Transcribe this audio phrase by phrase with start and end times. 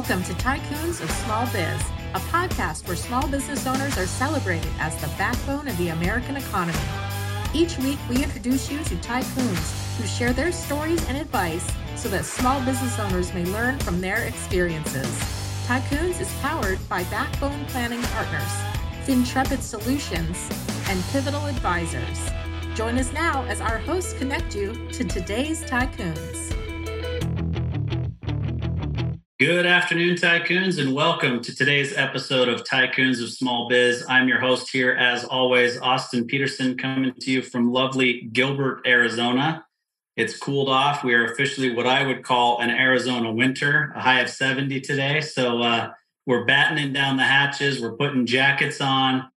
[0.00, 1.82] Welcome to Tycoons of Small Biz,
[2.14, 6.78] a podcast where small business owners are celebrated as the backbone of the American economy.
[7.52, 12.24] Each week, we introduce you to tycoons who share their stories and advice so that
[12.24, 15.06] small business owners may learn from their experiences.
[15.66, 18.50] Tycoons is powered by Backbone Planning Partners,
[19.04, 20.48] FinTrepid Solutions,
[20.88, 22.30] and Pivotal Advisors.
[22.74, 26.56] Join us now as our hosts connect you to today's tycoons.
[29.40, 34.04] Good afternoon, tycoons, and welcome to today's episode of Tycoons of Small Biz.
[34.06, 39.64] I'm your host here, as always, Austin Peterson, coming to you from lovely Gilbert, Arizona.
[40.14, 41.02] It's cooled off.
[41.02, 45.22] We are officially what I would call an Arizona winter, a high of 70 today.
[45.22, 45.92] So uh,
[46.26, 49.30] we're battening down the hatches, we're putting jackets on.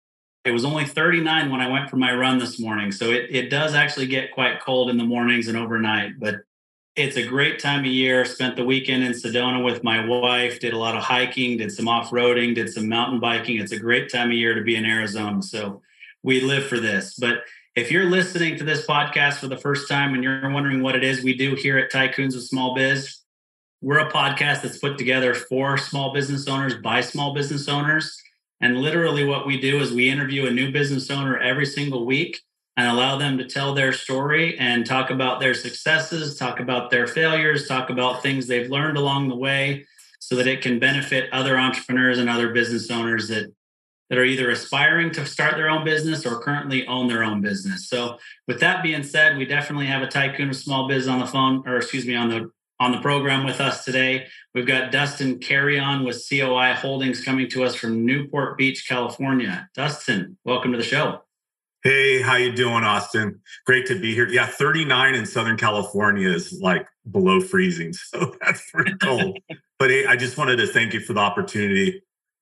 [0.43, 2.91] It was only 39 when I went for my run this morning.
[2.91, 6.41] So it, it does actually get quite cold in the mornings and overnight, but
[6.95, 8.23] it's a great time of year.
[8.23, 11.87] Spent the weekend in Sedona with my wife, did a lot of hiking, did some
[11.87, 13.59] off roading, did some mountain biking.
[13.59, 15.41] It's a great time of year to be in Arizona.
[15.41, 15.81] So
[16.21, 17.15] we live for this.
[17.15, 17.43] But
[17.75, 21.03] if you're listening to this podcast for the first time and you're wondering what it
[21.03, 23.17] is we do here at Tycoons of Small Biz,
[23.81, 28.15] we're a podcast that's put together for small business owners by small business owners.
[28.61, 32.39] And literally, what we do is we interview a new business owner every single week
[32.75, 37.07] and allow them to tell their story and talk about their successes, talk about their
[37.07, 39.85] failures, talk about things they've learned along the way
[40.19, 43.53] so that it can benefit other entrepreneurs and other business owners that
[44.09, 47.89] that are either aspiring to start their own business or currently own their own business.
[47.89, 51.25] So with that being said, we definitely have a tycoon of small biz on the
[51.25, 54.27] phone or excuse me on the on the program with us today.
[54.53, 59.69] We've got Dustin Carreon with COI Holdings coming to us from Newport Beach, California.
[59.73, 61.21] Dustin, welcome to the show.
[61.83, 63.41] Hey, how you doing, Austin?
[63.65, 64.29] Great to be here.
[64.29, 69.37] Yeah, 39 in Southern California is like below freezing, so that's pretty cold.
[69.79, 72.01] but hey, I just wanted to thank you for the opportunity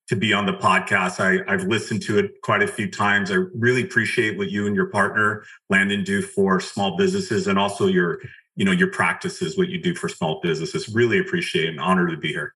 [0.10, 1.20] to be on the podcast.
[1.20, 3.32] I, I've listened to it quite a few times.
[3.32, 7.88] I really appreciate what you and your partner Landon do for small businesses, and also
[7.88, 8.20] your,
[8.56, 10.88] you know, your practices, what you do for small businesses.
[10.88, 11.74] Really appreciate it.
[11.74, 12.54] An honor to be here.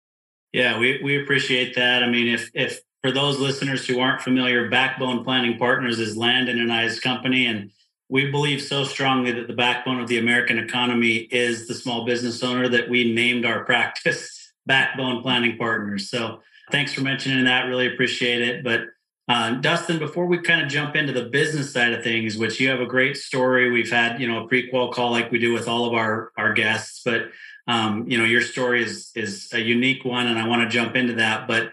[0.52, 2.02] Yeah, we we appreciate that.
[2.02, 6.60] I mean, if if for those listeners who aren't familiar, Backbone Planning Partners is Landon
[6.60, 7.46] and I's company.
[7.46, 7.70] And
[8.08, 12.42] we believe so strongly that the backbone of the American economy is the small business
[12.42, 16.08] owner that we named our practice Backbone Planning Partners.
[16.08, 17.62] So thanks for mentioning that.
[17.66, 18.62] Really appreciate it.
[18.62, 18.82] But
[19.28, 22.68] uh, Dustin, before we kind of jump into the business side of things, which you
[22.68, 25.68] have a great story, we've had you know a prequel call like we do with
[25.68, 27.30] all of our our guests, but
[27.68, 30.96] um, you know your story is is a unique one, and I want to jump
[30.96, 31.46] into that.
[31.46, 31.72] But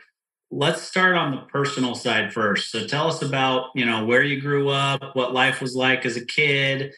[0.52, 2.72] let's start on the personal side first.
[2.72, 6.18] So tell us about, you know, where you grew up, what life was like as
[6.18, 6.94] a kid.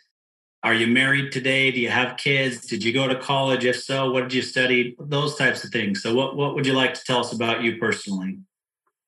[0.64, 1.72] Are you married today?
[1.72, 2.68] Do you have kids?
[2.68, 3.66] Did you go to college?
[3.66, 4.96] If so, what did you study?
[5.00, 6.04] Those types of things.
[6.04, 8.38] So what what would you like to tell us about you personally?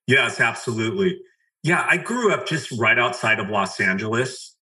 [0.08, 1.22] Yes, absolutely.
[1.62, 4.58] Yeah, I grew up just right outside of Los Angeles.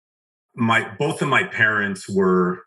[0.56, 2.64] My both of my parents were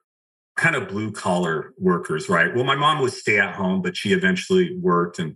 [0.55, 2.55] kind of blue collar workers, right?
[2.55, 5.35] Well, my mom was stay at home, but she eventually worked and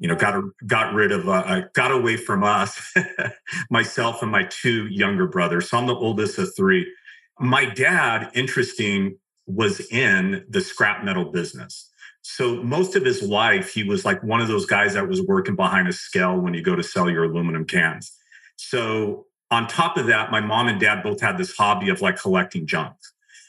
[0.00, 2.92] you know got got rid of uh, uh got away from us
[3.70, 5.70] myself and my two younger brothers.
[5.70, 6.90] So i'm the oldest of three.
[7.38, 11.88] My dad interesting was in the scrap metal business.
[12.22, 15.54] So most of his life he was like one of those guys that was working
[15.54, 18.10] behind a scale when you go to sell your aluminum cans.
[18.56, 22.18] So on top of that my mom and dad both had this hobby of like
[22.18, 22.96] collecting junk.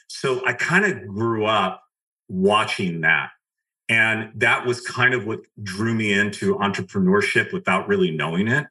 [0.06, 1.82] So i kind of grew up
[2.28, 3.30] watching that
[3.92, 8.66] and that was kind of what drew me into entrepreneurship without really knowing it.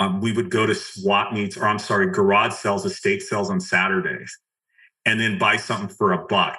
[0.00, 3.60] Um, we would go to swap meets, or I'm sorry, garage sales, estate sales on
[3.60, 4.38] Saturdays,
[5.04, 6.56] and then buy something for a buck,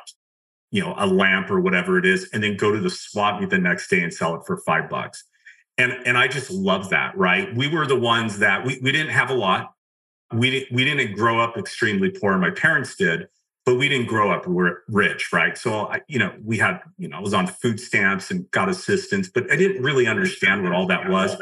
[0.69, 3.49] you know, a lamp or whatever it is, and then go to the swap meet
[3.49, 5.23] the next day and sell it for five bucks.
[5.79, 7.53] And and I just love that, right?
[7.55, 9.73] We were the ones that we, we didn't have a lot.
[10.31, 12.37] We, we didn't grow up extremely poor.
[12.37, 13.29] My parents did,
[13.65, 14.43] but we didn't grow up
[14.87, 15.57] rich, right?
[15.57, 18.69] So, I, you know, we had, you know, I was on food stamps and got
[18.69, 21.35] assistance, but I didn't really understand what all that was.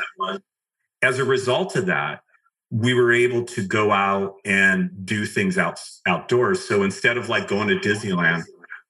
[1.02, 2.22] As a result of that,
[2.72, 6.66] we were able to go out and do things out outdoors.
[6.66, 8.44] So instead of like going to Disneyland,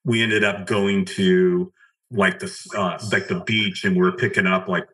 [0.06, 1.74] we ended up going to
[2.12, 4.88] like the uh, like the beach, and we we're picking up like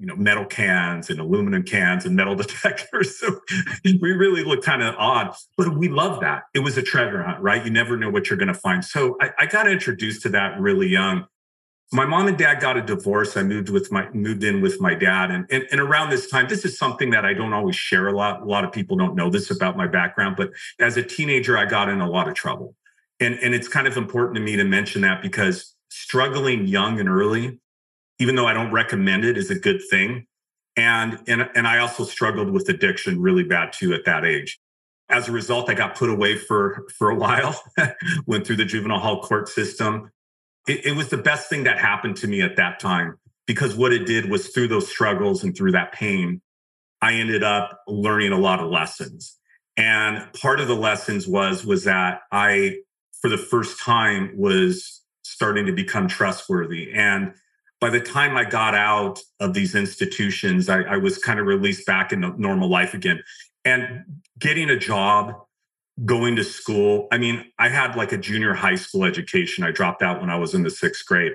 [0.00, 3.18] you know metal cans and aluminum cans and metal detectors.
[3.18, 3.40] So
[3.84, 6.44] we really look kind of odd but we love that.
[6.54, 7.64] It was a treasure hunt right?
[7.64, 8.84] You never know what you're going to find.
[8.84, 11.26] So I, I, got introduced to that really young.
[11.92, 13.36] My mom and dad got a divorce.
[13.36, 16.48] I moved with my moved in with my dad and, and, and around this time
[16.48, 18.40] this is something that i don't always share a lot.
[18.40, 21.66] A lot of people don't know this about my background but as a teenager i
[21.66, 22.74] got in a lot of trouble.
[23.20, 27.08] And and it's kind of important to me to mention that because struggling young and
[27.08, 27.58] early
[28.20, 30.26] even though I don't recommend it, is a good thing.
[30.76, 34.60] And, and, and I also struggled with addiction really bad too at that age.
[35.08, 37.60] As a result, I got put away for, for a while,
[38.26, 40.12] went through the juvenile hall court system.
[40.68, 43.92] It, it was the best thing that happened to me at that time because what
[43.92, 46.40] it did was through those struggles and through that pain,
[47.02, 49.36] I ended up learning a lot of lessons.
[49.76, 52.76] And part of the lessons was was that I,
[53.20, 56.92] for the first time, was starting to become trustworthy.
[56.92, 57.32] And
[57.80, 61.86] by the time I got out of these institutions, I, I was kind of released
[61.86, 63.22] back into normal life again.
[63.64, 65.34] And getting a job,
[66.04, 67.08] going to school.
[67.12, 69.64] I mean, I had like a junior high school education.
[69.64, 71.32] I dropped out when I was in the sixth grade.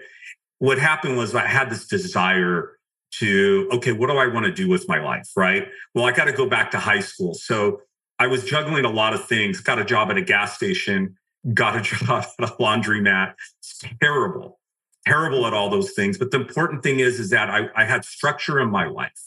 [0.59, 2.77] What happened was I had this desire
[3.19, 5.29] to, okay, what do I want to do with my life?
[5.35, 5.67] Right.
[5.93, 7.33] Well, I got to go back to high school.
[7.33, 7.81] So
[8.19, 11.15] I was juggling a lot of things, got a job at a gas station,
[11.53, 13.35] got a job at a laundromat.
[13.59, 14.59] It's terrible,
[15.05, 16.17] terrible at all those things.
[16.17, 19.21] But the important thing is, is that I, I had structure in my life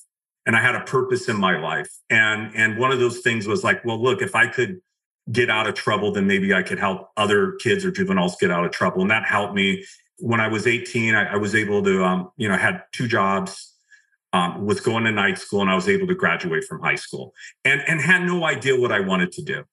[0.47, 1.91] and I had a purpose in my life.
[2.11, 4.81] And, and one of those things was like, well, look, if I could
[5.31, 8.65] get out of trouble, then maybe I could help other kids or juveniles get out
[8.65, 9.03] of trouble.
[9.03, 9.85] And that helped me.
[10.21, 13.75] When I was 18, I, I was able to, um, you know, had two jobs
[14.33, 17.33] um, was going to night school and I was able to graduate from high school
[17.65, 19.65] and, and had no idea what I wanted to do.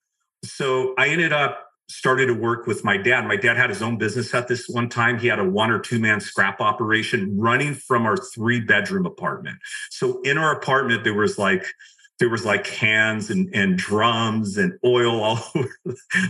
[0.44, 3.28] So I ended up started to work with my dad.
[3.28, 5.20] My dad had his own business at this one time.
[5.20, 9.58] He had a one or two man scrap operation running from our three bedroom apartment.
[9.92, 11.66] So in our apartment, there was like,
[12.20, 15.70] there was like cans and, and drums and oil all over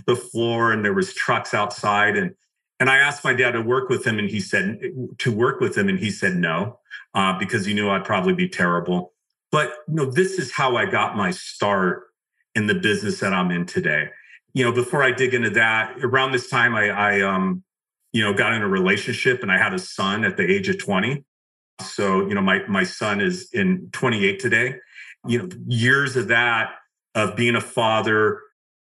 [0.07, 2.35] the floor and there was trucks outside and
[2.77, 4.81] and I asked my dad to work with him and he said
[5.19, 6.79] to work with him and he said no
[7.13, 9.13] uh, because he knew I'd probably be terrible.
[9.49, 12.07] But you know, this is how I got my start
[12.53, 14.09] in the business that I'm in today.
[14.55, 17.63] You know, before I dig into that, around this time, I, I um,
[18.13, 20.79] you know, got in a relationship and I had a son at the age of
[20.79, 21.23] 20.
[21.81, 24.75] So, you know, my my son is in 28 today.
[25.27, 26.71] You know, years of that
[27.13, 28.41] of being a father,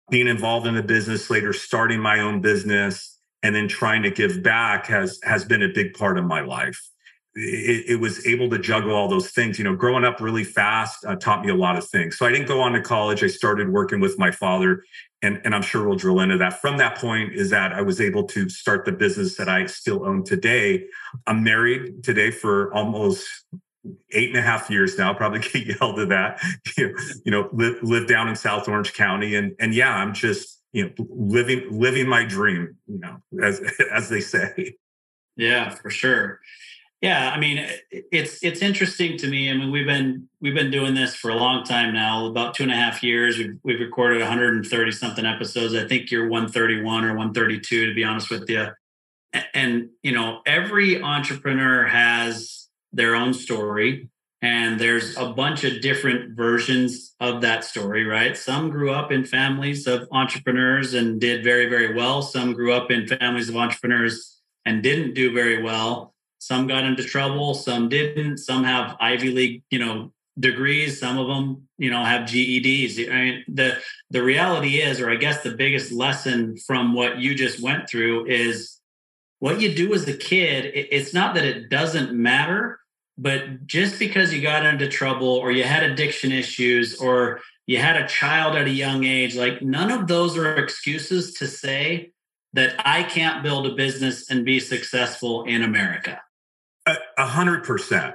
[0.09, 4.41] being involved in the business later, starting my own business, and then trying to give
[4.41, 6.81] back has has been a big part of my life
[7.39, 9.59] it, it, was able to juggle all those things.
[9.59, 12.19] You know, growing up really fast uh, taught me a lot of things.
[12.19, 13.23] So I didn't go on to college.
[13.23, 14.83] I started working with my father,
[15.23, 16.61] and, and I'm sure we'll drill into that.
[16.61, 20.05] From that point, is that I was able to start the business that I still
[20.05, 20.87] own today.
[21.27, 23.29] I'm married today for almost
[24.13, 25.15] eight and a half years now.
[25.15, 26.43] Probably get yelled at that.
[26.77, 30.87] you know, live, live down in South Orange County, and and yeah, I'm just you
[30.87, 32.77] know living living my dream.
[32.89, 33.61] You know, as
[33.93, 34.75] as they say.
[35.37, 36.41] Yeah, for sure.
[37.01, 39.51] Yeah, I mean, it's it's interesting to me.
[39.51, 42.65] I mean, we've been we've been doing this for a long time now, about two
[42.65, 43.39] and a half years.
[43.39, 45.75] We've we've recorded 130 something episodes.
[45.75, 48.67] I think you're 131 or 132, to be honest with you.
[49.55, 54.09] And you know, every entrepreneur has their own story,
[54.43, 58.37] and there's a bunch of different versions of that story, right?
[58.37, 62.23] Some grew up in families of entrepreneurs and did very very well.
[62.23, 67.05] Some grew up in families of entrepreneurs and didn't do very well some got into
[67.05, 68.39] trouble, some didn't.
[68.39, 71.01] Some have Ivy League, you know, degrees.
[71.01, 73.11] Some of them, you know, have GEDs.
[73.11, 73.79] I mean, the
[74.11, 78.27] the reality is, or I guess the biggest lesson from what you just went through
[78.27, 78.79] is
[79.41, 80.71] what you do as a kid.
[80.75, 82.81] It's not that it doesn't matter,
[83.17, 87.97] but just because you got into trouble or you had addiction issues or you had
[87.97, 92.13] a child at a young age, like none of those are excuses to say
[92.55, 96.21] that I can't build a business and be successful in America.
[97.17, 98.15] A hundred percent,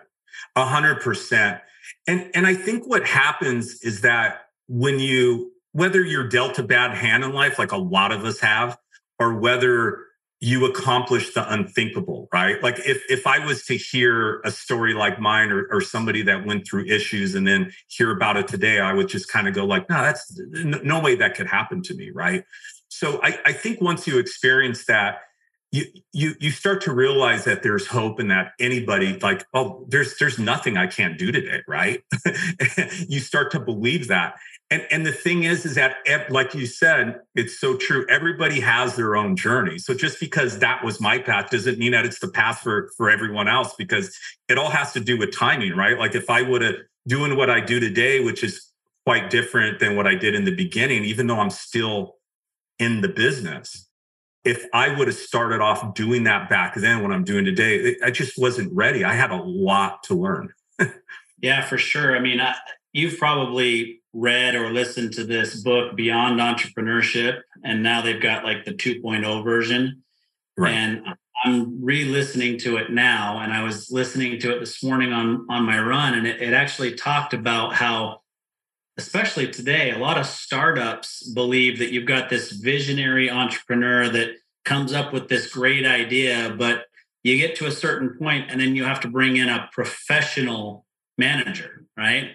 [0.56, 1.62] a hundred percent.
[2.08, 6.96] And and I think what happens is that when you whether you're dealt a bad
[6.96, 8.78] hand in life, like a lot of us have,
[9.20, 10.06] or whether
[10.40, 12.62] you accomplish the unthinkable, right?
[12.62, 16.46] Like if if I was to hear a story like mine or, or somebody that
[16.46, 19.66] went through issues and then hear about it today, I would just kind of go
[19.66, 22.44] like, no, that's no way that could happen to me, right?
[22.90, 25.20] So I, I think once you experience that,
[25.74, 30.18] you you you start to realize that there's hope and that anybody like oh there's
[30.20, 32.04] there's nothing i can't do today right?
[33.08, 34.36] You start to believe that.
[34.70, 35.98] And and the thing is is that
[36.30, 38.06] like you said it's so true.
[38.10, 39.78] Everybody has their own journey.
[39.80, 43.10] So just because that was my path doesn't mean that it's the path for for
[43.10, 45.98] everyone else because it all has to do with timing right?
[45.98, 46.76] Like if i would have
[47.08, 48.72] doing what i do today which is
[49.06, 52.16] quite different than what i did in the beginning even though i'm still
[52.80, 53.90] in the business
[54.46, 58.12] if I would have started off doing that back then, what I'm doing today, I
[58.12, 59.04] just wasn't ready.
[59.04, 60.54] I had a lot to learn.
[61.42, 62.16] yeah, for sure.
[62.16, 62.56] I mean, I,
[62.92, 68.66] you've probably read or listened to this book, Beyond Entrepreneurship, and now they've got like
[68.66, 70.04] the 2.0 version.
[70.58, 70.74] Right.
[70.74, 71.04] And
[71.44, 75.64] I'm re-listening to it now, and I was listening to it this morning on on
[75.64, 78.22] my run, and it, it actually talked about how,
[78.98, 84.36] especially today, a lot of startups believe that you've got this visionary entrepreneur that
[84.66, 86.86] comes up with this great idea, but
[87.24, 90.86] you get to a certain point, and then you have to bring in a professional
[91.18, 92.32] manager, right?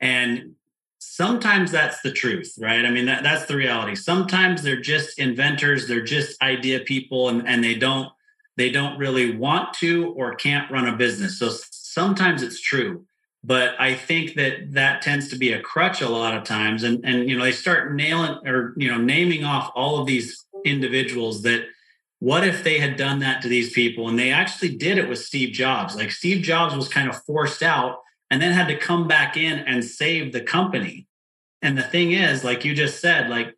[0.00, 0.54] And
[1.00, 2.84] sometimes that's the truth right?
[2.84, 3.94] I mean that, that's the reality.
[3.94, 8.10] Sometimes they're just inventors they're just idea people and, and they don't
[8.56, 11.38] they don't really want to or can't run a business.
[11.38, 13.06] So sometimes it's true
[13.42, 16.82] but i think that that tends to be a crutch a lot of times.
[16.82, 20.44] And and you know they start nailing or you know naming off all of these
[20.64, 21.66] individuals that
[22.18, 24.08] what if they had done that to these people?
[24.08, 25.96] And they actually did it with steve jobs.
[25.96, 29.58] Like steve jobs was kind of forced out and then had to come back in
[29.60, 31.06] and save the company.
[31.62, 33.54] And the thing is, like you just said, like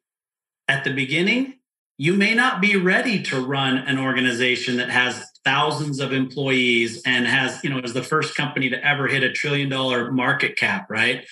[0.69, 1.55] at the beginning,
[1.99, 7.27] you may not be ready to run an organization that has thousands of employees and
[7.27, 10.87] has, you know, is the first company to ever hit a trillion dollar market cap,
[10.91, 11.27] right?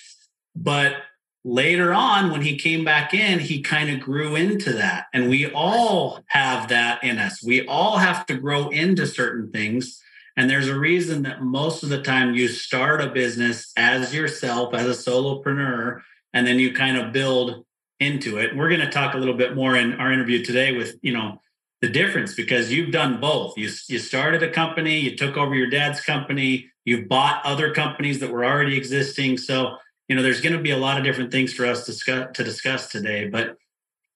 [0.55, 0.97] But
[1.45, 5.07] later on, when he came back in, he kind of grew into that.
[5.15, 7.43] And we all have that in us.
[7.43, 10.01] We all have to grow into certain things
[10.41, 14.73] and there's a reason that most of the time you start a business as yourself,
[14.73, 16.01] as a solopreneur,
[16.33, 17.67] and then you kind of build
[18.01, 18.57] into it.
[18.57, 21.41] We're going to talk a little bit more in our interview today with, you know,
[21.81, 23.57] the difference because you've done both.
[23.57, 28.19] You, you started a company, you took over your dad's company, you bought other companies
[28.21, 29.39] that were already existing.
[29.39, 29.77] So,
[30.09, 32.29] you know, there's going to be a lot of different things for us to discuss,
[32.35, 33.29] to discuss today.
[33.29, 33.57] But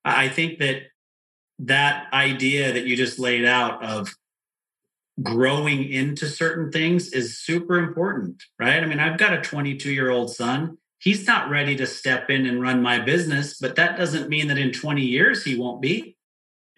[0.04, 0.82] I think that
[1.60, 4.14] that idea that you just laid out of
[5.22, 8.82] growing into certain things is super important, right?
[8.82, 10.78] I mean, I've got a 22 year old son.
[11.04, 14.56] He's not ready to step in and run my business, but that doesn't mean that
[14.56, 16.16] in 20 years he won't be.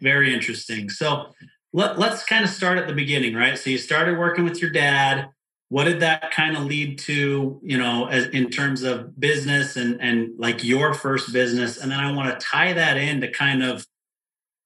[0.01, 0.91] Very interesting.
[0.91, 1.27] So
[1.73, 3.57] let, us kind of start at the beginning, right?
[3.57, 5.29] So you started working with your dad.
[5.69, 10.01] What did that kind of lead to, you know, as, in terms of business and
[10.01, 11.79] and like your first business?
[11.79, 13.87] And then I want to tie that into kind of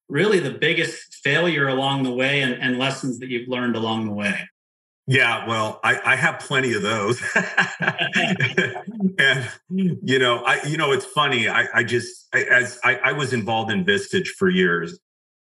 [0.09, 4.13] really the biggest failure along the way and, and lessons that you've learned along the
[4.13, 4.47] way?
[5.07, 7.21] Yeah, well, I, I have plenty of those.
[9.19, 11.49] and you know, I you know, it's funny.
[11.49, 14.99] I, I just I, as I, I was involved in Vistage for years,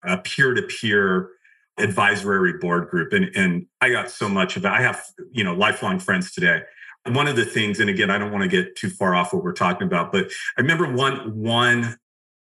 [0.04, 1.30] a peer-to-peer
[1.78, 4.70] advisory board group, and and I got so much of it.
[4.70, 6.62] I have you know lifelong friends today.
[7.08, 9.44] One of the things, and again, I don't want to get too far off what
[9.44, 10.28] we're talking about, but
[10.58, 11.98] I remember one one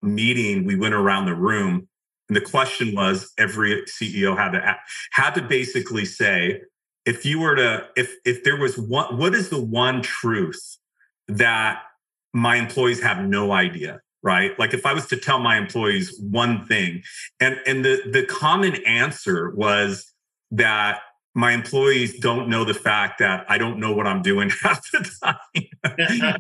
[0.03, 1.89] meeting we went around the room
[2.29, 4.77] and the question was every CEO had to
[5.13, 6.61] had to basically say,
[7.07, 10.77] if you were to, if if there was one, what is the one truth
[11.29, 11.83] that
[12.35, 14.01] my employees have no idea?
[14.23, 14.59] Right.
[14.59, 17.03] Like if I was to tell my employees one thing,
[17.41, 20.13] and and the the common answer was
[20.51, 21.01] that
[21.37, 25.09] my employees don't know the fact that I don't know what I'm doing half the
[25.23, 25.37] time.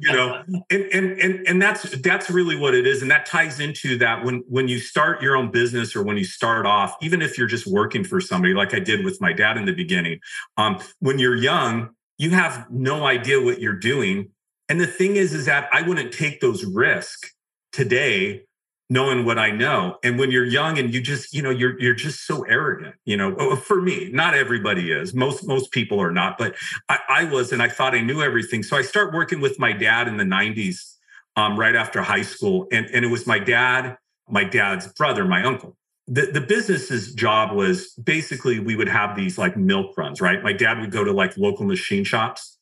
[0.00, 3.02] you know, and, and and and that's that's really what it is.
[3.02, 6.24] And that ties into that when when you start your own business or when you
[6.24, 9.58] start off, even if you're just working for somebody, like I did with my dad
[9.58, 10.18] in the beginning,
[10.56, 14.30] um, when you're young, you have no idea what you're doing.
[14.70, 17.34] And the thing is, is that I wouldn't take those risks
[17.70, 18.45] today
[18.88, 19.98] knowing what I know.
[20.04, 23.16] And when you're young and you just, you know, you're you're just so arrogant, you
[23.16, 23.34] know.
[23.38, 25.14] Oh, for me, not everybody is.
[25.14, 26.54] Most most people are not, but
[26.88, 28.62] I, I was, and I thought I knew everything.
[28.62, 30.96] So I start working with my dad in the 90s,
[31.36, 32.66] um, right after high school.
[32.72, 33.96] And, and it was my dad,
[34.28, 35.76] my dad's brother, my uncle.
[36.08, 40.42] The, the business's job was basically we would have these like milk runs, right?
[40.42, 42.58] My dad would go to like local machine shops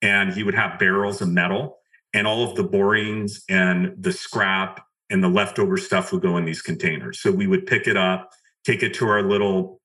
[0.00, 1.78] and he would have barrels of metal
[2.14, 6.44] and all of the borings and the scrap and the leftover stuff would go in
[6.44, 7.20] these containers.
[7.20, 8.30] So we would pick it up,
[8.64, 9.80] take it to our little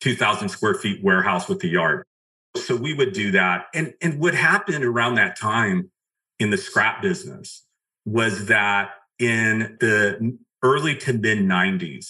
[0.00, 2.04] 2000 square feet warehouse with the yard.
[2.56, 3.66] So we would do that.
[3.74, 5.90] And, and what happened around that time
[6.38, 7.64] in the scrap business
[8.04, 12.06] was that in the early to mid 90s,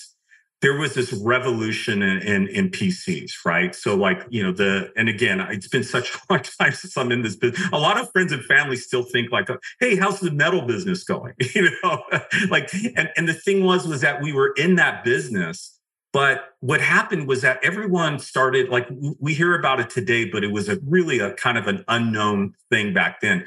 [0.63, 3.75] there was this revolution in, in, in PCs, right?
[3.75, 7.11] So, like, you know, the, and again, it's been such a long time since I'm
[7.13, 7.67] in this business.
[7.73, 9.49] A lot of friends and family still think, like,
[9.79, 11.35] hey, how's the metal business going?
[11.55, 12.03] you know,
[12.51, 15.77] like, and, and the thing was, was that we were in that business.
[16.13, 18.89] But what happened was that everyone started, like,
[19.21, 22.55] we hear about it today, but it was a really a kind of an unknown
[22.69, 23.47] thing back then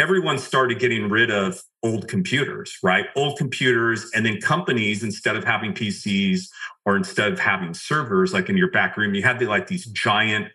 [0.00, 3.06] everyone started getting rid of old computers, right?
[3.14, 6.48] Old computers, and then companies, instead of having PCs
[6.86, 9.84] or instead of having servers like in your back room, you had the, like these
[9.86, 10.48] giant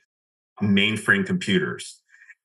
[0.62, 2.02] mainframe computers.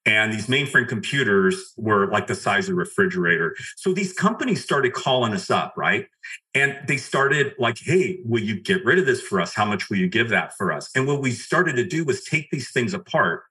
[0.06, 3.56] And these mainframe computers were like the size of a refrigerator.
[3.76, 6.06] So these companies started calling us up, right?
[6.54, 9.54] And they started like, hey, will you get rid of this for us?
[9.54, 10.90] How much will you give that for us?
[10.94, 13.44] And what we started to do was take these things apart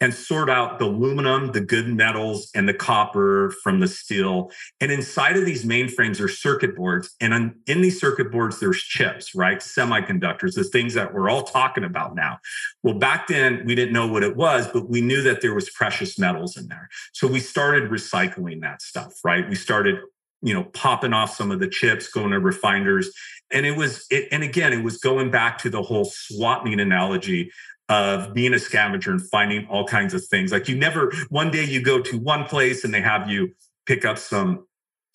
[0.00, 4.50] and sort out the aluminum, the good metals, and the copper from the steel.
[4.80, 7.14] And inside of these mainframes are circuit boards.
[7.20, 9.58] And in these circuit boards, there's chips, right?
[9.58, 12.38] Semiconductors, the things that we're all talking about now.
[12.82, 15.70] Well, back then, we didn't know what it was, but we knew that there was
[15.70, 16.88] precious metals in there.
[17.12, 19.48] So we started recycling that stuff, right?
[19.48, 20.00] We started
[20.42, 23.10] you know popping off some of the chips going to refiners
[23.52, 26.80] and it was it, and again it was going back to the whole swap meet
[26.80, 27.50] analogy
[27.92, 30.50] of being a scavenger and finding all kinds of things.
[30.50, 33.50] Like you never, one day you go to one place and they have you
[33.84, 34.66] pick up some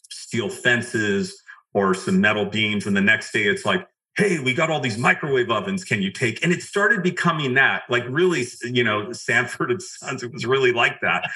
[0.10, 1.42] steel fences
[1.74, 2.86] or some metal beams.
[2.86, 5.84] And the next day it's like, hey, we got all these microwave ovens.
[5.84, 6.44] Can you take?
[6.44, 10.22] And it started becoming that, like really, you know, Sanford and Sons.
[10.22, 11.28] It was really like that.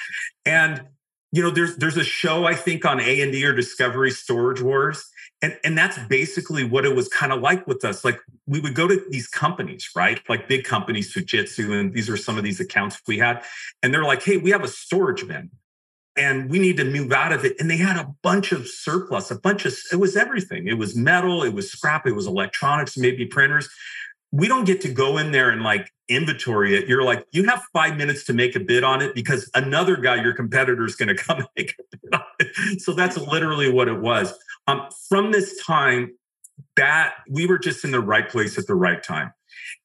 [0.46, 0.82] And
[1.32, 4.60] you know, there's there's a show I think on A and D or Discovery Storage
[4.60, 5.08] Wars,
[5.42, 8.04] and and that's basically what it was kind of like with us.
[8.04, 10.20] Like we would go to these companies right?
[10.28, 13.42] Like big companies fujitsu and these are some of these accounts we had.
[13.82, 15.50] And they're like hey we have a storage bin
[16.16, 17.56] and we need to move out of it.
[17.58, 20.68] And they had a bunch of surplus a bunch of it was everything.
[20.68, 23.68] It was metal it was scrap it was electronics maybe printers
[24.32, 26.88] we don't get to go in there and like inventory it.
[26.88, 30.22] You're like, you have five minutes to make a bid on it because another guy,
[30.22, 32.80] your competitor, is going to come and make a bid on it.
[32.80, 34.32] So that's literally what it was.
[34.66, 36.14] Um, from this time,
[36.76, 39.32] that we were just in the right place at the right time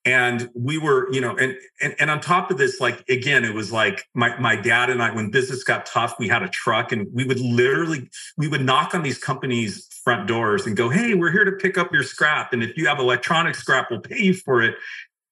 [0.06, 3.54] and we were you know and, and and on top of this like again it
[3.54, 6.92] was like my my dad and i when business got tough we had a truck
[6.92, 11.14] and we would literally we would knock on these companies front doors and go hey
[11.16, 14.18] we're here to pick up your scrap and if you have electronic scrap we'll pay
[14.18, 14.74] you for it.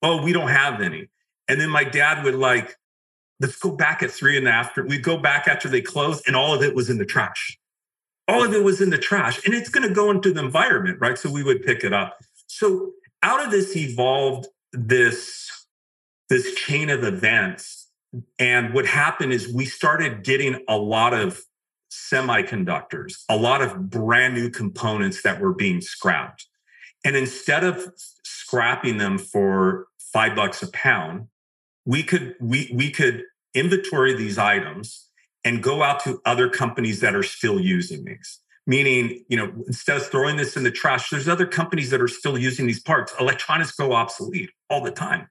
[0.02, 1.08] Oh we don't have any.
[1.48, 2.76] And then my dad would like
[3.40, 6.36] let's go back at three in the after we'd go back after they closed and
[6.36, 7.58] all of it was in the trash.
[8.28, 10.98] All of it was in the trash and it's going to go into the environment
[11.00, 11.18] right?
[11.18, 12.18] So we would pick it up.
[12.48, 12.92] So
[13.24, 15.68] out of this evolved this
[16.28, 17.88] this chain of events
[18.40, 21.42] and what happened is we started getting a lot of
[21.96, 26.48] semiconductors a lot of brand new components that were being scrapped.
[27.04, 27.88] And instead of
[28.24, 31.28] scrapping them for five bucks a pound
[31.86, 35.10] we could we we could inventory these items
[35.44, 38.40] and go out to other companies that are still using these.
[38.68, 42.08] Meaning you know instead of throwing this in the trash there's other companies that are
[42.08, 43.14] still using these parts.
[43.20, 45.28] Electronics go obsolete all the time.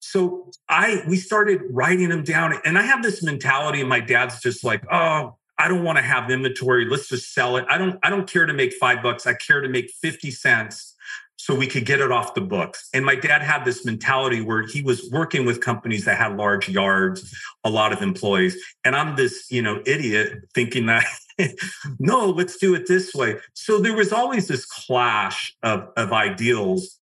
[0.00, 4.40] So i we started writing them down and i have this mentality and my dad's
[4.40, 7.98] just like oh i don't want to have inventory let's just sell it i don't
[8.02, 10.94] i don't care to make five bucks i care to make 50 cents
[11.36, 12.88] so we could get it off the books.
[12.94, 16.70] And my dad had this mentality where he was working with companies that had large
[16.70, 18.56] yards, a lot of employees.
[18.82, 21.04] And I'm this, you know, idiot thinking that
[21.98, 23.36] no, let's do it this way.
[23.52, 26.98] So there was always this clash of, of ideals.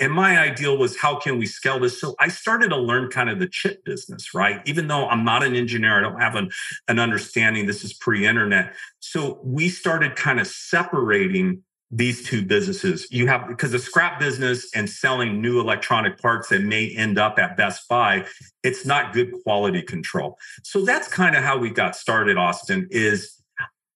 [0.00, 2.00] And my ideal was how can we scale this?
[2.00, 4.62] So I started to learn kind of the chip business, right?
[4.64, 6.50] Even though I'm not an engineer, I don't have an,
[6.88, 7.66] an understanding.
[7.66, 8.74] This is pre internet.
[9.00, 13.06] So we started kind of separating these two businesses.
[13.10, 17.38] You have because the scrap business and selling new electronic parts that may end up
[17.38, 18.24] at Best Buy,
[18.62, 20.38] it's not good quality control.
[20.62, 23.42] So that's kind of how we got started, Austin, is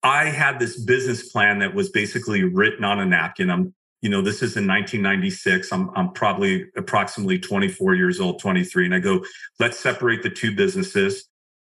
[0.03, 3.49] I had this business plan that was basically written on a napkin.
[3.49, 3.73] I'm,
[4.05, 5.73] you know, this is in 1996.
[5.73, 8.85] I'm, I'm probably approximately 24 years old, 23.
[8.85, 9.25] And I go,
[9.59, 11.27] let's separate the two businesses.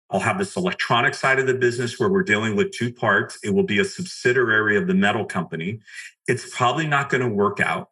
[0.10, 3.38] I'll have this electronic side of the business where we're dealing with two parts.
[3.44, 5.82] It will be a subsidiary of the metal company.
[6.28, 7.92] It's probably not going to work out,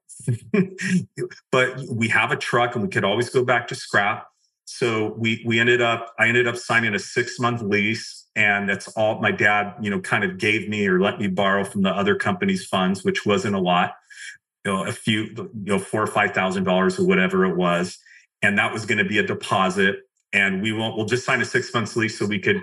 [1.52, 4.26] but we have a truck and we could always go back to scrap.
[4.66, 8.88] So we we ended up I ended up signing a six month lease and that's
[8.94, 11.90] all my dad you know kind of gave me or let me borrow from the
[11.90, 13.96] other company's funds which wasn't a lot
[14.66, 17.98] you know a few you know four or five thousand dollars or whatever it was
[18.42, 19.98] and that was going to be a deposit
[20.34, 22.62] and we won't we'll just sign a six months lease so we could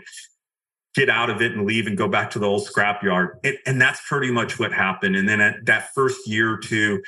[0.94, 3.80] get out of it and leave and go back to the old scrapyard it, and
[3.80, 7.02] that's pretty much what happened and then at that first year or two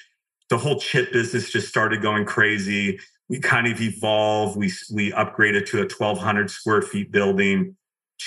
[0.48, 2.98] the whole chip business just started going crazy
[3.28, 7.76] we kind of evolved we we upgraded to a 1200 square feet building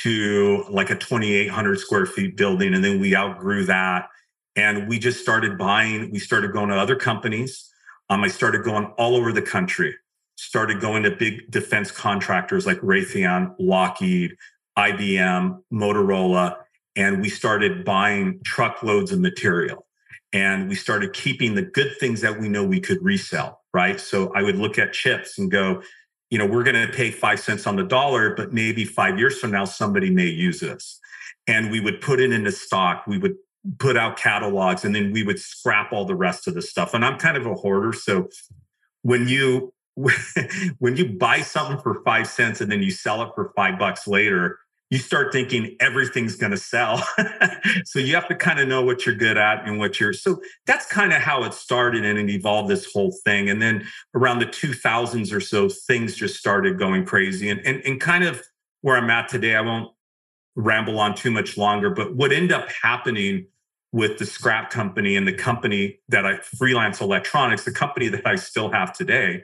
[0.02, 2.74] to like a 2,800 square feet building.
[2.74, 4.08] And then we outgrew that.
[4.56, 7.70] And we just started buying, we started going to other companies.
[8.10, 9.96] Um, I started going all over the country,
[10.36, 14.36] started going to big defense contractors like Raytheon, Lockheed,
[14.78, 16.58] IBM, Motorola,
[16.96, 19.86] and we started buying truckloads of material.
[20.32, 24.00] And we started keeping the good things that we know we could resell, right?
[24.00, 25.84] So I would look at chips and go,
[26.32, 29.40] you know, we're going to pay five cents on the dollar, but maybe five years
[29.40, 31.00] from now, somebody may use this.
[31.46, 33.06] And we would put it into stock.
[33.06, 33.36] We would
[33.80, 36.94] put out catalogs and then we would scrap all the rest of the stuff.
[36.94, 37.94] And I'm kind of a hoarder.
[37.94, 38.30] So
[39.02, 39.74] when you
[40.80, 44.08] when you buy something for five cents and then you sell it for five bucks
[44.08, 44.58] later,
[44.90, 47.04] you start thinking everything's going to sell.
[47.86, 50.14] so you have to kind of know what you're good at and what you're.
[50.14, 53.50] So that's kind of how it started and it evolved this whole thing.
[53.50, 57.50] And then around the 2000s or so, things just started going crazy.
[57.50, 58.42] And, and, and kind of
[58.82, 59.92] where I'm at today, I won't
[60.56, 63.48] ramble on too much longer, but what ended up happening
[63.94, 68.36] with the scrap company and the company that I freelance electronics, the company that I
[68.36, 69.44] still have today,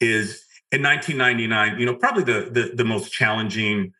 [0.00, 1.78] is in 1999.
[1.78, 3.92] You know, probably the the, the most challenging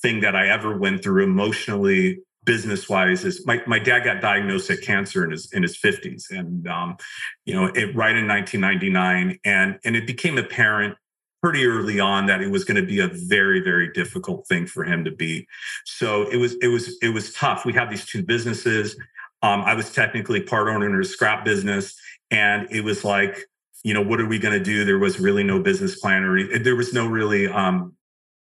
[0.00, 4.70] thing that I ever went through emotionally, business wise, is my my dad got diagnosed
[4.70, 6.96] with cancer in his in his 50s, and um,
[7.44, 10.96] you know, it right in 1999, and and it became apparent
[11.42, 14.84] pretty early on that it was going to be a very very difficult thing for
[14.84, 15.46] him to beat.
[15.84, 17.64] So it was it was it was tough.
[17.64, 18.96] We had these two businesses.
[19.40, 21.94] Um, i was technically part owner in a scrap business
[22.32, 23.46] and it was like
[23.84, 24.84] you know what are we going to do?
[24.84, 27.94] There was really no business plan or there was no really um,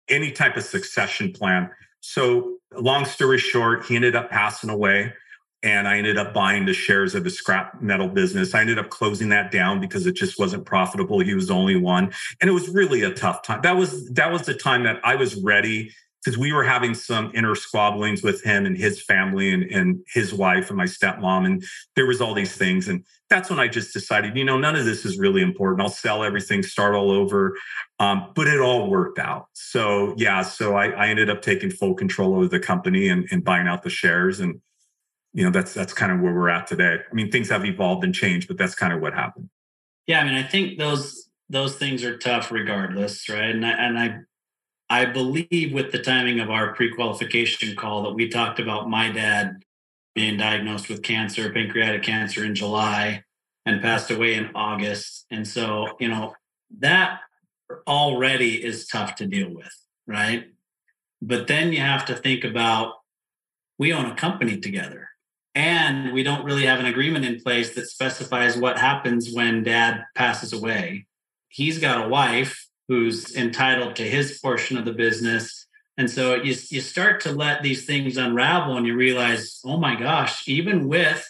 [0.08, 1.70] any type of succession plan.
[2.02, 5.14] So long story short he ended up passing away
[5.64, 8.54] and I ended up buying the shares of the scrap metal business.
[8.54, 11.20] I ended up closing that down because it just wasn't profitable.
[11.20, 13.62] He was the only one, and it was really a tough time.
[13.62, 15.92] That was that was the time that I was ready
[16.24, 20.34] because we were having some inner squabblings with him and his family and, and his
[20.34, 21.64] wife and my stepmom, and
[21.96, 22.88] there was all these things.
[22.88, 25.82] And that's when I just decided, you know, none of this is really important.
[25.82, 27.58] I'll sell everything, start all over.
[28.00, 29.48] Um, but it all worked out.
[29.54, 33.44] So yeah, so I, I ended up taking full control over the company and, and
[33.44, 34.62] buying out the shares and
[35.34, 36.98] you know that's that's kind of where we're at today.
[37.10, 39.50] I mean things have evolved and changed but that's kind of what happened.
[40.08, 43.50] Yeah i mean i think those those things are tough regardless right?
[43.50, 44.18] And i and i
[44.90, 49.64] i believe with the timing of our pre-qualification call that we talked about my dad
[50.16, 53.24] being diagnosed with cancer pancreatic cancer in july
[53.66, 55.26] and passed away in august.
[55.32, 56.34] And so you know
[56.80, 57.20] that
[57.88, 59.74] already is tough to deal with
[60.08, 60.46] right?
[61.22, 62.96] But then you have to think about
[63.80, 65.10] we own a company together
[65.56, 70.04] and we don't really have an agreement in place that specifies what happens when dad
[70.16, 71.06] passes away.
[71.50, 75.68] He's got a wife who's entitled to his portion of the business.
[75.98, 79.96] And so you, you start to let these things unravel and you realize, oh my
[79.96, 81.28] gosh, even with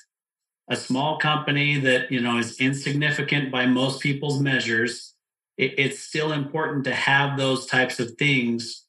[0.69, 5.13] a small company that you know is insignificant by most people's measures,
[5.57, 8.86] it, it's still important to have those types of things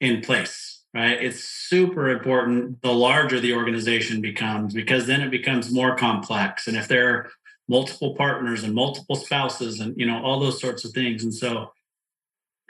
[0.00, 1.22] in place right?
[1.22, 6.66] It's super important the larger the organization becomes because then it becomes more complex.
[6.66, 7.30] And if there are
[7.68, 11.72] multiple partners and multiple spouses and you know all those sorts of things, and so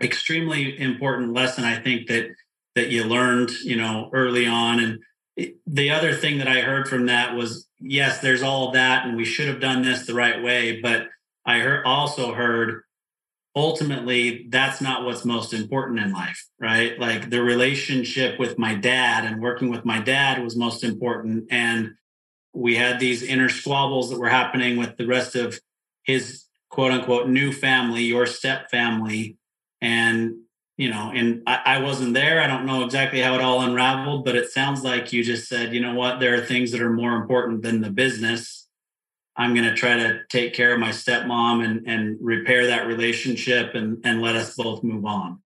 [0.02, 2.28] extremely important lesson I think that
[2.74, 4.78] that you learned you know early on.
[4.80, 9.16] And the other thing that I heard from that was yes, there's all that, and
[9.16, 11.08] we should have done this the right way, but
[11.44, 12.82] I heard also heard
[13.54, 16.98] ultimately that's not what's most important in life right?
[16.98, 21.46] Like the relationship with my dad and working with my dad was most important.
[21.50, 21.94] And
[22.54, 25.60] we had these inner squabbles that were happening with the rest of
[26.04, 29.36] his quote unquote new family your step family.
[29.80, 30.36] And
[30.78, 32.40] you know and I, I wasn't there.
[32.40, 35.74] I don't know exactly how it all unraveled but it sounds like you just said
[35.74, 36.20] you know what?
[36.20, 38.61] There are things that are more important than the business
[39.36, 43.74] I'm going to try to take care of my stepmom and, and repair that relationship
[43.74, 45.40] and, and let us both move on.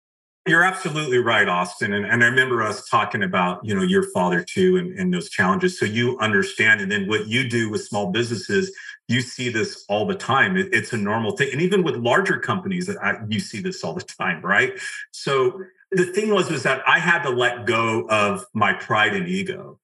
[0.47, 1.93] You're absolutely right, Austin.
[1.93, 5.29] And, and I remember us talking about, you know, your father too and, and those
[5.29, 5.79] challenges.
[5.79, 6.81] So you understand.
[6.81, 8.71] And then what you do with small businesses,
[9.07, 10.55] you see this all the time.
[10.55, 11.49] It, it's a normal thing.
[11.51, 14.79] And even with larger companies, I, you see this all the time, right?
[15.11, 19.27] So the thing was, was that I had to let go of my pride and
[19.27, 19.79] ego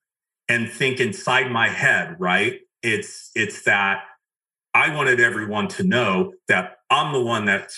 [0.48, 2.60] and think inside my head, right?
[2.84, 4.04] It's it's that
[4.74, 7.72] I wanted everyone to know that I'm the one that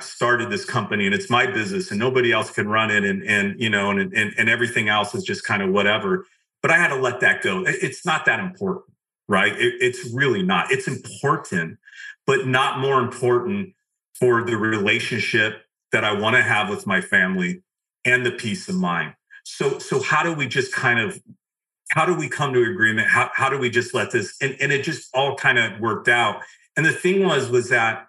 [0.00, 3.60] started this company and it's my business and nobody else can run it and and
[3.60, 6.26] you know and and, and everything else is just kind of whatever.
[6.62, 7.64] But I had to let that go.
[7.66, 8.86] It's not that important,
[9.28, 9.52] right?
[9.52, 10.72] It, it's really not.
[10.72, 11.78] It's important,
[12.26, 13.74] but not more important
[14.18, 17.62] for the relationship that I want to have with my family
[18.04, 19.14] and the peace of mind.
[19.44, 21.20] So so how do we just kind of
[21.94, 23.06] how do we come to agreement?
[23.06, 24.34] How, how do we just let this?
[24.40, 26.42] And, and it just all kind of worked out.
[26.76, 28.08] And the thing was, was that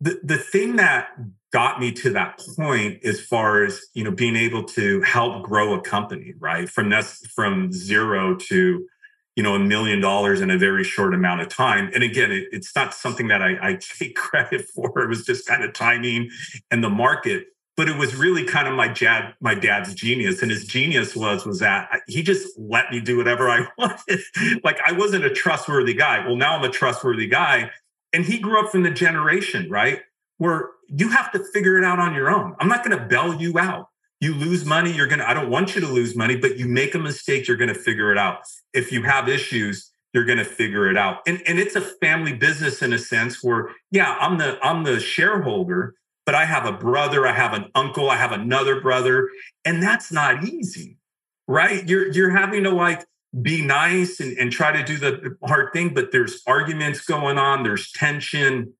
[0.00, 1.08] the, the thing that
[1.52, 5.74] got me to that point as far as, you know, being able to help grow
[5.74, 6.68] a company, right?
[6.68, 8.86] From this, from zero to,
[9.34, 11.90] you know, a million dollars in a very short amount of time.
[11.92, 14.96] And again, it, it's not something that I, I take credit for.
[15.00, 16.30] It was just kind of timing
[16.70, 17.46] and the market.
[17.78, 20.42] But it was really kind of my dad, my dad's genius.
[20.42, 24.20] And his genius was was that he just let me do whatever I wanted.
[24.64, 26.26] like I wasn't a trustworthy guy.
[26.26, 27.70] Well, now I'm a trustworthy guy.
[28.12, 30.00] And he grew up from the generation, right?
[30.36, 32.54] Where you have to figure it out on your own.
[32.58, 33.88] I'm not going to bail you out
[34.20, 36.66] you lose money you're going to i don't want you to lose money but you
[36.66, 38.40] make a mistake you're going to figure it out
[38.74, 42.32] if you have issues you're going to figure it out and and it's a family
[42.32, 45.94] business in a sense where yeah i'm the i'm the shareholder
[46.28, 49.30] but i have a brother i have an uncle i have another brother
[49.64, 50.98] and that's not easy
[51.46, 53.06] right you're you're having to like
[53.42, 57.62] be nice and, and try to do the hard thing but there's arguments going on
[57.62, 58.74] there's tension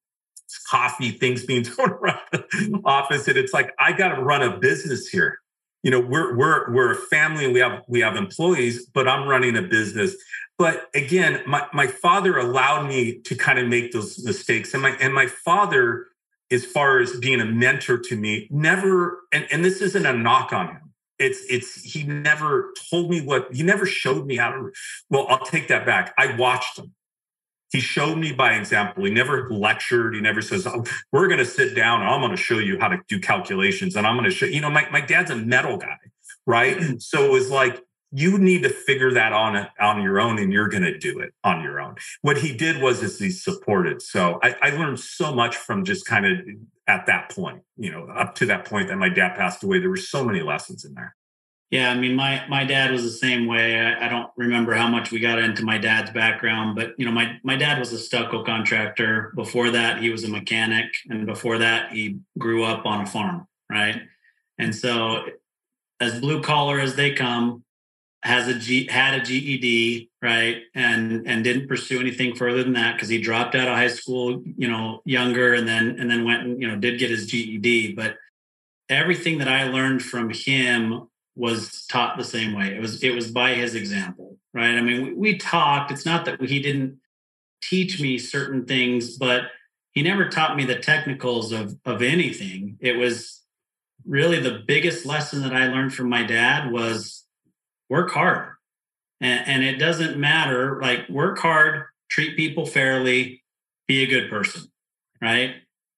[0.69, 3.29] coffee, things being thrown around the office.
[3.29, 5.39] And it's like, I got to run a business here.
[5.85, 9.29] You know, we're we're we're a family and we have we have employees, but I'm
[9.29, 10.17] running a business.
[10.59, 14.75] But again, my, my father allowed me to kind of make those mistakes.
[14.75, 16.08] And my and my father,
[16.51, 20.53] as far as being a mentor to me, never, and, and this isn't a knock
[20.53, 20.83] on him
[21.19, 24.71] it's it's he never told me what he never showed me how to
[25.11, 26.95] well i'll take that back i watched him
[27.71, 29.05] he showed me by example.
[29.05, 30.15] He never lectured.
[30.15, 32.79] He never says, oh, we're going to sit down and I'm going to show you
[32.79, 33.95] how to do calculations.
[33.95, 35.99] And I'm going to show, you know, my, my dad's a metal guy,
[36.47, 36.77] right?
[36.77, 36.99] Mm-hmm.
[36.99, 40.69] So it was like, you need to figure that on on your own and you're
[40.69, 41.97] going to do it on your own.
[42.23, 44.01] What he did was is he supported.
[44.01, 46.39] So I, I learned so much from just kind of
[46.87, 49.79] at that point, you know, up to that point that my dad passed away.
[49.79, 51.15] There were so many lessons in there.
[51.71, 53.79] Yeah, I mean, my my dad was the same way.
[53.79, 57.13] I, I, don't remember how much we got into my dad's background, but you know,
[57.13, 59.33] my my dad was a stucco contractor.
[59.37, 63.47] Before that, he was a mechanic, and before that, he grew up on a farm,
[63.71, 64.01] right?
[64.59, 65.27] And so,
[66.01, 67.65] as blue collar as they come,
[68.23, 72.95] has a G had a GED, right, and and didn't pursue anything further than that
[72.95, 76.43] because he dropped out of high school, you know, younger, and then and then went
[76.43, 78.17] and you know did get his GED, but
[78.89, 82.75] everything that I learned from him was taught the same way.
[82.75, 84.75] It was it was by his example, right?
[84.75, 85.93] I mean, we, we talked.
[85.93, 86.99] It's not that he didn't
[87.63, 89.43] teach me certain things, but
[89.93, 92.79] he never taught me the technicals of of anything.
[92.81, 93.43] It was
[94.05, 97.25] really the biggest lesson that I learned from my dad was
[97.89, 98.53] work hard.
[99.21, 103.43] And, and it doesn't matter, like work hard, treat people fairly,
[103.87, 104.71] be a good person,
[105.21, 105.57] right?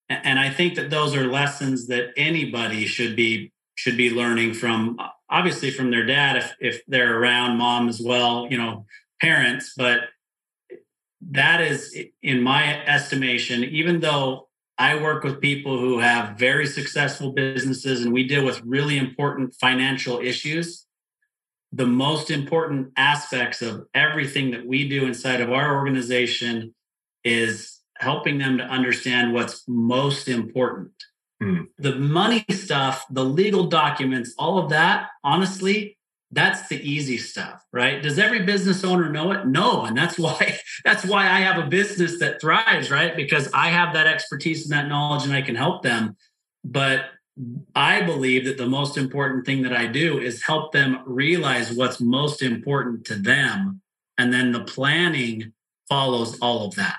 [0.09, 4.99] And I think that those are lessons that anybody should be should be learning from
[5.31, 8.85] obviously from their dad if if they're around mom as well you know
[9.23, 10.01] parents but
[11.23, 17.33] that is in my estimation even though i work with people who have very successful
[17.33, 20.87] businesses and we deal with really important financial issues
[21.73, 26.75] the most important aspects of everything that we do inside of our organization
[27.25, 30.93] is helping them to understand what's most important
[31.43, 31.69] Mm.
[31.79, 35.97] The money stuff, the legal documents, all of that, honestly,
[36.33, 38.03] that's the easy stuff, right?
[38.03, 39.47] Does every business owner know it?
[39.47, 43.17] No, and that's why that's why I have a business that thrives, right?
[43.17, 46.17] Because I have that expertise and that knowledge and I can help them.
[46.63, 47.07] But
[47.75, 52.01] I believe that the most important thing that I do is help them realize what's
[52.01, 53.81] most important to them
[54.19, 55.53] and then the planning
[55.89, 56.99] follows all of that.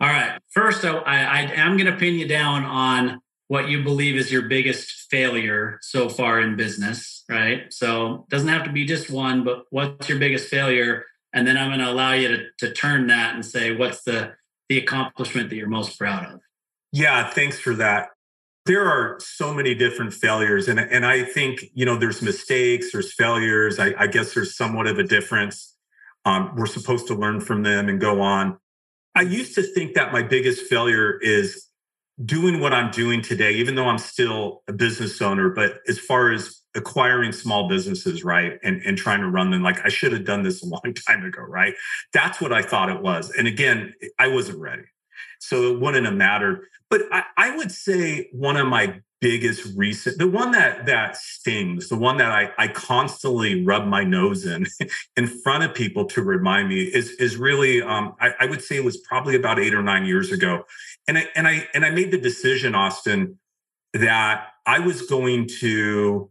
[0.00, 0.40] All right.
[0.50, 4.42] First, I, I am going to pin you down on what you believe is your
[4.42, 7.72] biggest failure so far in business, right?
[7.72, 11.04] So it doesn't have to be just one, but what's your biggest failure?
[11.32, 14.32] And then I'm going to allow you to, to turn that and say, what's the,
[14.68, 16.40] the accomplishment that you're most proud of?
[16.90, 18.08] Yeah, thanks for that.
[18.64, 20.68] There are so many different failures.
[20.68, 23.78] And, and I think, you know, there's mistakes, there's failures.
[23.78, 25.76] I, I guess there's somewhat of a difference.
[26.24, 28.58] Um, we're supposed to learn from them and go on.
[29.14, 31.66] I used to think that my biggest failure is
[32.24, 36.30] doing what I'm doing today, even though I'm still a business owner, but as far
[36.32, 40.24] as acquiring small businesses, right, and, and trying to run them, like I should have
[40.24, 41.74] done this a long time ago, right?
[42.12, 43.30] That's what I thought it was.
[43.30, 44.84] And again, I wasn't ready.
[45.42, 46.66] So it wouldn't have mattered.
[46.88, 51.88] But I, I would say one of my biggest recent the one that that stings
[51.88, 54.66] the one that i i constantly rub my nose in
[55.16, 58.74] in front of people to remind me is is really um I, I, would say
[58.74, 60.64] it was probably about eight or nine years ago
[61.08, 63.38] and I and I and I made the decision, Austin,
[63.92, 66.30] that I was going to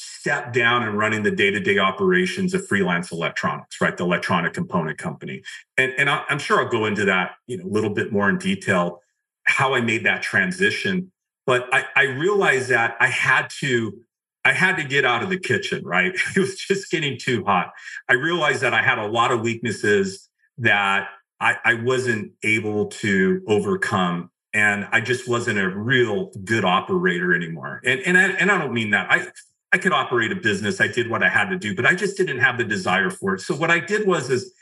[0.00, 5.42] step down and running the day-to-day operations of freelance electronics right the electronic component company
[5.76, 8.38] and, and i'm sure i'll go into that you know a little bit more in
[8.38, 9.00] detail
[9.44, 11.10] how i made that transition
[11.46, 13.92] but I, I realized that i had to
[14.44, 16.14] I had to get out of the kitchen, right?
[16.36, 17.72] It was just getting too hot.
[18.08, 21.08] I realized that I had a lot of weaknesses that
[21.40, 24.30] I, I wasn't able to overcome.
[24.52, 27.80] And I just wasn't a real good operator anymore.
[27.84, 29.10] And, and, I, and I don't mean that.
[29.10, 29.28] I,
[29.72, 30.80] I could operate a business.
[30.80, 33.34] I did what I had to do, but I just didn't have the desire for
[33.34, 33.40] it.
[33.40, 34.52] So what I did was is,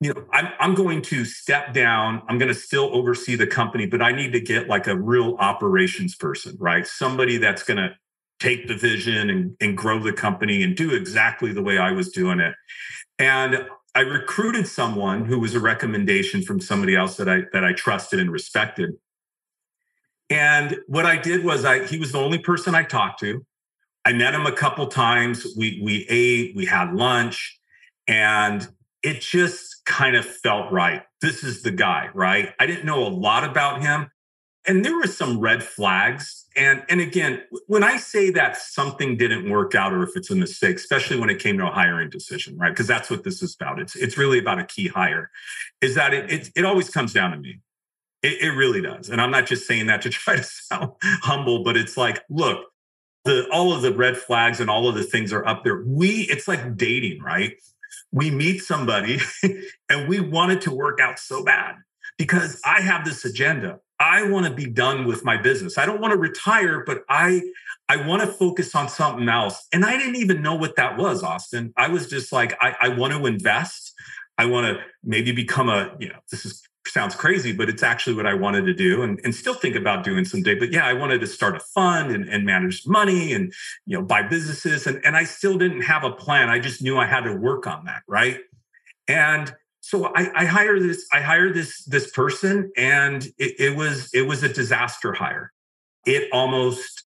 [0.00, 2.22] you know, I'm, I'm going to step down.
[2.28, 5.36] I'm going to still oversee the company, but I need to get like a real
[5.38, 6.86] operations person, right?
[6.86, 7.94] Somebody that's going to
[8.38, 12.10] take the vision and, and grow the company and do exactly the way I was
[12.10, 12.54] doing it.
[13.18, 17.72] And I recruited someone who was a recommendation from somebody else that I that I
[17.72, 18.90] trusted and respected.
[20.28, 23.46] And what I did was I he was the only person I talked to.
[24.06, 25.46] I met him a couple times.
[25.56, 27.58] We we ate, we had lunch,
[28.06, 28.66] and
[29.02, 31.02] it just kind of felt right.
[31.20, 32.54] This is the guy, right?
[32.60, 34.10] I didn't know a lot about him,
[34.66, 39.48] and there were some red flags and and again when i say that something didn't
[39.48, 42.56] work out or if it's a mistake especially when it came to a hiring decision
[42.58, 45.30] right because that's what this is about it's it's really about a key hire
[45.80, 47.60] is that it it, it always comes down to me
[48.22, 51.62] it, it really does and i'm not just saying that to try to sound humble
[51.62, 52.64] but it's like look
[53.26, 56.22] the all of the red flags and all of the things are up there we
[56.22, 57.56] it's like dating right
[58.12, 59.18] we meet somebody
[59.90, 61.76] and we want it to work out so bad
[62.16, 65.78] because i have this agenda I want to be done with my business.
[65.78, 67.42] I don't want to retire, but I
[67.88, 69.66] I want to focus on something else.
[69.72, 71.72] And I didn't even know what that was, Austin.
[71.76, 73.92] I was just like, I, I want to invest.
[74.38, 76.62] I want to maybe become a, you know, this is
[76.96, 80.02] sounds crazy, but it's actually what I wanted to do and, and still think about
[80.02, 80.54] doing someday.
[80.54, 83.52] But yeah, I wanted to start a fund and, and manage money and
[83.84, 84.86] you know buy businesses.
[84.86, 86.48] And, and I still didn't have a plan.
[86.48, 88.02] I just knew I had to work on that.
[88.08, 88.38] Right.
[89.06, 94.10] And so I, I hire this i hire this this person and it, it, was
[94.12, 95.52] it was a disaster hire
[96.04, 97.04] it almost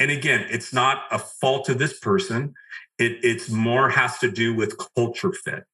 [0.00, 2.52] and again it's not a fault of this person
[2.98, 5.66] it, it's more has to do with culture fit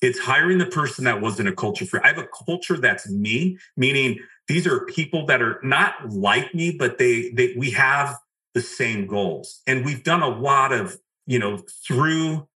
[0.00, 3.58] it's hiring the person that wasn't a culture fit i have a culture that's me
[3.76, 8.16] meaning these are people that are not like me but they they we have
[8.54, 12.46] the same goals and we've done a lot of you know through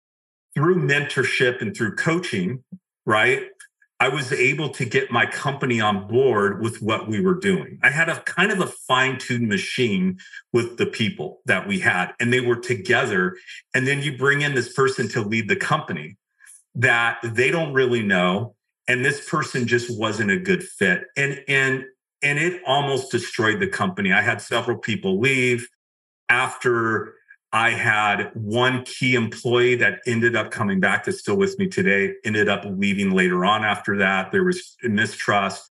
[0.55, 2.63] through mentorship and through coaching
[3.07, 3.45] right?
[4.01, 7.79] I was able to get my company on board with what we were doing.
[7.85, 10.19] I had a kind of a fine tuned machine
[10.53, 13.37] with the people that we had, and they were together.
[13.75, 16.17] And then you bring in this person to lead the company
[16.75, 18.55] that they don't really know.
[18.89, 21.05] And this person just wasn't a good fit.
[21.17, 21.85] And, and,
[22.23, 24.13] and it almost destroyed the company.
[24.13, 25.69] I had several people leave
[26.29, 27.15] after
[27.53, 32.15] I had one key employee that ended up coming back that's still with me today,
[32.25, 34.33] ended up leaving later on after that.
[34.33, 35.71] There was mistrust.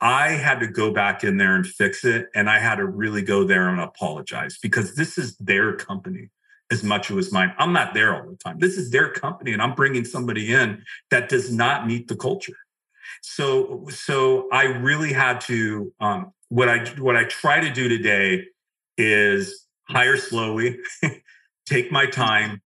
[0.00, 2.28] I had to go back in there and fix it.
[2.34, 6.28] And I had to really go there and apologize because this is their company
[6.72, 7.52] as much as mine.
[7.58, 8.58] I'm not there all the time.
[8.58, 12.56] This is their company, and I'm bringing somebody in that does not meet the culture.
[13.20, 15.92] So, so I really had to.
[16.00, 18.46] Um, what I what I try to do today
[18.96, 20.78] is hire slowly,
[21.66, 22.62] take my time,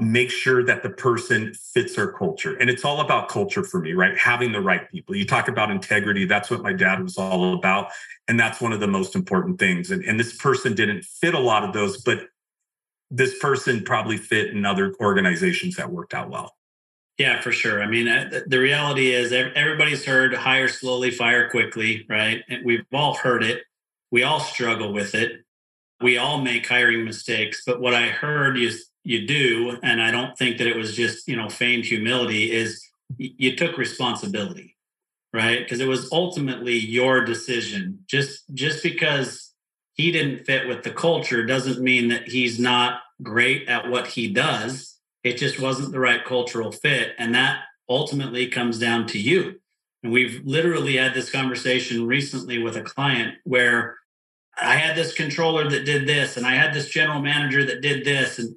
[0.00, 2.56] make sure that the person fits our culture.
[2.56, 4.16] And it's all about culture for me, right?
[4.16, 5.14] Having the right people.
[5.14, 6.24] You talk about integrity.
[6.24, 7.90] That's what my dad was all about.
[8.28, 9.90] And that's one of the most important things.
[9.90, 12.28] And, and this person didn't fit a lot of those, but
[13.14, 16.56] this person probably fit in other organizations that worked out well.
[17.18, 17.82] Yeah, for sure.
[17.82, 18.06] I mean,
[18.46, 22.42] the reality is everybody's heard hire slowly, fire quickly, right?
[22.48, 23.62] And we've all heard it.
[24.10, 25.42] We all struggle with it
[26.02, 28.70] we all make hiring mistakes but what i heard you
[29.04, 32.82] you do and i don't think that it was just you know feigned humility is
[33.16, 34.76] you took responsibility
[35.32, 39.51] right because it was ultimately your decision just just because
[39.94, 44.32] he didn't fit with the culture doesn't mean that he's not great at what he
[44.32, 49.60] does it just wasn't the right cultural fit and that ultimately comes down to you
[50.02, 53.96] and we've literally had this conversation recently with a client where
[54.60, 58.04] I had this controller that did this, and I had this general manager that did
[58.04, 58.38] this.
[58.38, 58.54] And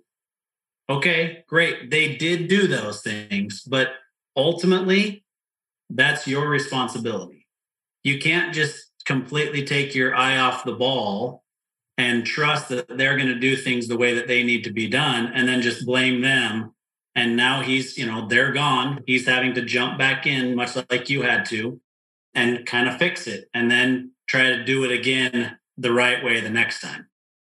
[0.89, 1.89] okay, great.
[1.89, 3.89] They did do those things, but
[4.36, 5.24] ultimately,
[5.89, 7.48] that's your responsibility.
[8.04, 11.44] You can't just completely take your eye off the ball
[11.98, 14.88] and trust that they're going to do things the way that they need to be
[14.88, 16.74] done and then just blame them.
[17.16, 19.01] And now he's, you know, they're gone.
[19.08, 21.80] He's having to jump back in, much like you had to,
[22.34, 26.41] and kind of fix it and then try to do it again the right way
[26.41, 27.08] the next time.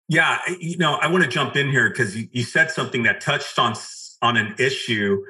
[0.10, 3.60] Yeah, you know, I want to jump in here because you, said something that touched
[3.60, 3.74] on
[4.22, 5.22] on an issue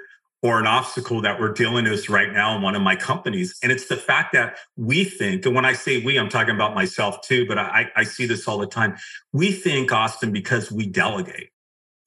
[0.44, 3.58] or an obstacle that we're dealing with right now in one of my companies.
[3.64, 6.76] And it's the fact that we think, and when I say we, I'm talking about
[6.76, 8.96] myself too, but I, I see this all the time.
[9.34, 11.50] We think, Austin, because we delegate,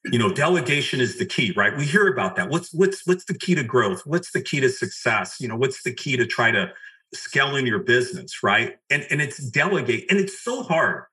[0.05, 1.77] you know delegation is the key right?
[1.77, 2.49] We hear about that.
[2.49, 4.07] What's what's what's the key to growth?
[4.07, 5.37] What's the key to success?
[5.41, 6.73] You know what's the key to try to
[7.13, 8.79] scale in your business right?
[8.89, 11.05] And and it's delegate and it's so hard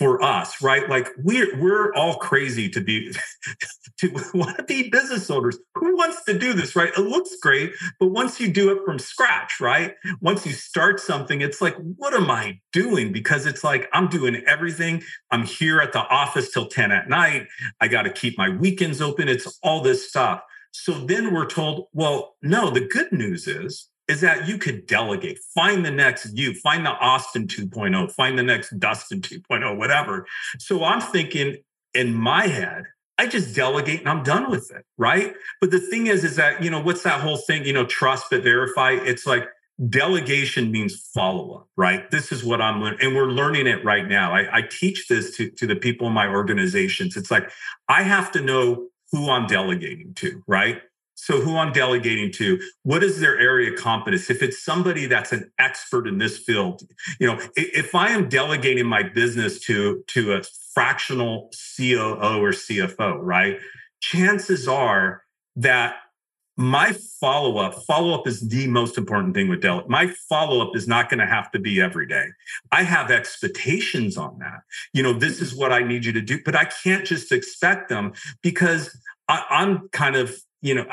[0.00, 0.88] for us, right?
[0.88, 3.12] Like we're we're all crazy to be
[3.98, 5.58] to want to be business owners.
[5.74, 6.90] Who wants to do this, right?
[6.96, 9.94] It looks great, but once you do it from scratch, right?
[10.22, 13.12] Once you start something, it's like, what am I doing?
[13.12, 15.02] Because it's like I'm doing everything.
[15.30, 17.46] I'm here at the office till 10 at night.
[17.82, 19.28] I got to keep my weekends open.
[19.28, 20.40] It's all this stuff.
[20.72, 25.38] So then we're told, well, no, the good news is is that you could delegate,
[25.54, 30.26] find the next you, find the Austin 2.0, find the next Dustin 2.0, whatever.
[30.58, 31.58] So I'm thinking
[31.94, 32.82] in my head,
[33.18, 35.34] I just delegate and I'm done with it, right?
[35.60, 38.26] But the thing is, is that, you know, what's that whole thing, you know, trust
[38.32, 38.90] but verify?
[38.90, 39.48] It's like
[39.88, 42.10] delegation means follow up, right?
[42.10, 42.98] This is what I'm learning.
[43.02, 44.32] And we're learning it right now.
[44.32, 47.16] I, I teach this to, to the people in my organizations.
[47.16, 47.48] It's like,
[47.88, 50.82] I have to know who I'm delegating to, right?
[51.22, 54.30] So, who I'm delegating to, what is their area of competence?
[54.30, 56.82] If it's somebody that's an expert in this field,
[57.18, 60.42] you know, if I am delegating my business to to a
[60.72, 63.58] fractional COO or CFO, right?
[64.00, 65.22] Chances are
[65.56, 65.96] that
[66.56, 69.84] my follow up, follow up is the most important thing with Dell.
[69.88, 72.26] My follow up is not going to have to be every day.
[72.72, 74.60] I have expectations on that.
[74.92, 77.88] You know, this is what I need you to do, but I can't just expect
[77.88, 78.12] them
[78.42, 78.98] because
[79.28, 80.86] I, I'm kind of you know,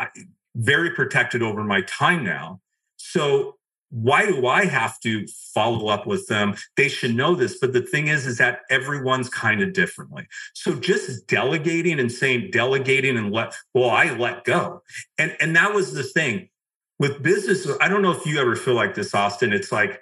[0.55, 2.61] very protected over my time now.
[2.97, 3.57] So
[3.89, 6.55] why do I have to follow up with them?
[6.75, 7.57] They should know this.
[7.59, 10.27] But the thing is, is that everyone's kind of differently.
[10.53, 14.81] So just delegating and saying delegating and let, well, I let go.
[15.17, 16.49] And, and that was the thing
[16.99, 17.67] with business.
[17.79, 19.53] I don't know if you ever feel like this, Austin.
[19.53, 20.01] It's like,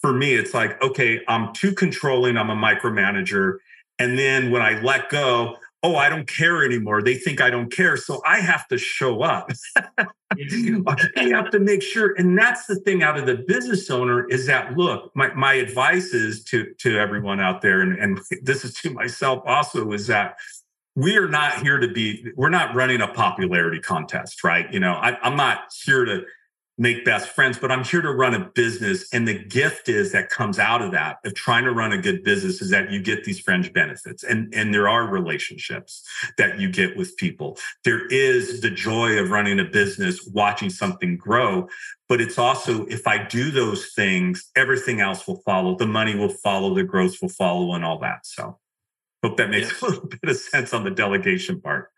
[0.00, 2.36] for me, it's like, okay, I'm too controlling.
[2.36, 3.58] I'm a micromanager.
[3.98, 7.02] And then when I let go, oh, I don't care anymore.
[7.02, 7.96] They think I don't care.
[7.96, 9.50] So I have to show up.
[11.16, 12.14] I have to make sure.
[12.18, 16.12] And that's the thing out of the business owner is that look, my, my advice
[16.12, 20.36] is to, to everyone out there, and, and this is to myself also, is that
[20.96, 24.70] we are not here to be, we're not running a popularity contest, right?
[24.72, 26.24] You know, I, I'm not here to
[26.78, 29.12] make best friends, but I'm here to run a business.
[29.12, 32.24] And the gift is that comes out of that of trying to run a good
[32.24, 36.02] business is that you get these fringe benefits and, and there are relationships
[36.38, 37.58] that you get with people.
[37.84, 41.68] There is the joy of running a business, watching something grow.
[42.08, 45.76] But it's also, if I do those things, everything else will follow.
[45.76, 48.26] The money will follow, the growth will follow, and all that.
[48.26, 48.58] So
[49.22, 51.90] hope that makes a little bit of sense on the delegation part.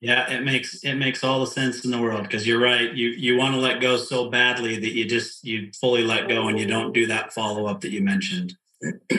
[0.00, 2.92] Yeah, it makes it makes all the sense in the world because you're right.
[2.92, 6.48] You you want to let go so badly that you just you fully let go
[6.48, 8.56] and you don't do that follow up that you mentioned.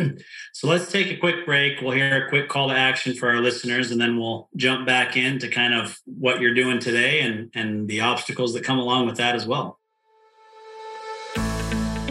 [0.54, 1.82] so let's take a quick break.
[1.82, 5.16] We'll hear a quick call to action for our listeners, and then we'll jump back
[5.16, 9.18] into kind of what you're doing today and and the obstacles that come along with
[9.18, 9.80] that as well.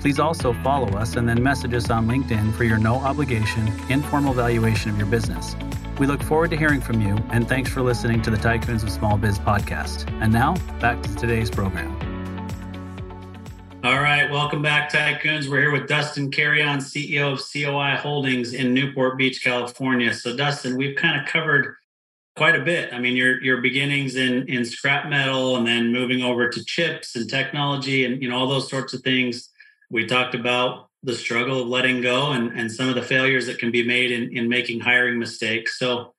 [0.00, 4.32] Please also follow us and then message us on LinkedIn for your no obligation, informal
[4.32, 5.56] valuation of your business.
[5.98, 8.90] We look forward to hearing from you, and thanks for listening to the Tycoons of
[8.90, 10.10] Small Biz podcast.
[10.20, 11.94] And now, back to today's program.
[13.82, 15.48] All right, welcome back, Tycoons.
[15.48, 20.12] We're here with Dustin Carreon, CEO of COI Holdings in Newport Beach, California.
[20.12, 21.76] So, Dustin, we've kind of covered
[22.36, 22.92] quite a bit.
[22.92, 27.16] I mean, your your beginnings in in scrap metal, and then moving over to chips
[27.16, 29.50] and technology, and you know all those sorts of things.
[29.90, 33.58] We talked about the struggle of letting go and, and some of the failures that
[33.58, 35.78] can be made in, in making hiring mistakes.
[35.78, 36.14] So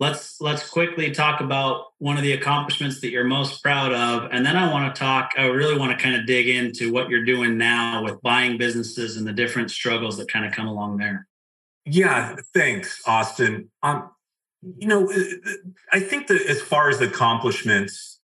[0.00, 4.28] let's let's quickly talk about one of the accomplishments that you're most proud of.
[4.30, 7.08] And then I want to talk, I really want to kind of dig into what
[7.08, 10.98] you're doing now with buying businesses and the different struggles that kind of come along
[10.98, 11.26] there.
[11.84, 13.70] Yeah, thanks, Austin.
[13.82, 14.10] Um,
[14.62, 15.52] you know, uh, uh,
[15.92, 18.20] I think that as far as accomplishments,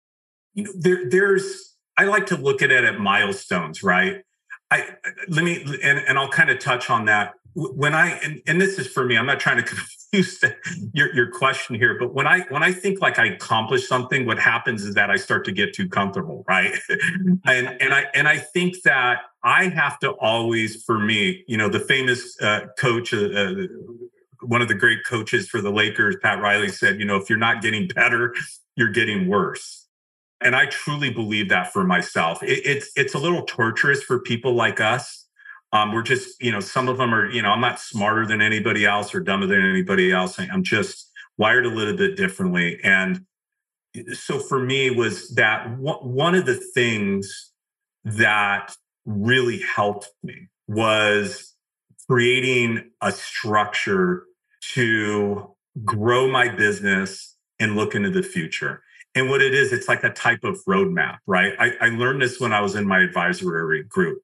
[0.52, 4.22] you know, there there's I like to look at it at milestones, right?
[4.74, 4.96] I
[5.28, 8.78] let me and, and I'll kind of touch on that when I and, and this
[8.78, 9.16] is for me.
[9.16, 10.56] I'm not trying to confuse the,
[10.92, 14.38] your your question here, but when I when I think like I accomplish something, what
[14.38, 16.72] happens is that I start to get too comfortable, right?
[17.46, 21.68] and and I and I think that I have to always, for me, you know,
[21.68, 23.14] the famous uh, coach.
[23.14, 23.54] Uh, uh,
[24.40, 27.38] one of the great coaches for the Lakers, Pat Riley, said, you know, if you're
[27.38, 28.34] not getting better,
[28.76, 29.83] you're getting worse
[30.40, 32.42] And I truly believe that for myself.
[32.42, 35.26] It, it's it's a little torturous for people like us.
[35.72, 38.40] Um, we're just, you know, some of them are, you know, I'm not smarter than
[38.40, 40.38] anybody else or dumber than anybody else.
[40.38, 42.78] I'm just wired a little bit differently.
[42.84, 43.26] And
[44.12, 47.50] so for me was that one of the things
[48.04, 51.54] that really helped me was
[52.08, 54.24] creating a structure
[54.74, 55.54] to
[55.84, 58.82] grow my business and look into the future.
[59.14, 61.54] And what it is, it's like a type of roadmap, right?
[61.58, 64.20] I, I learned this when I was in my advisory group.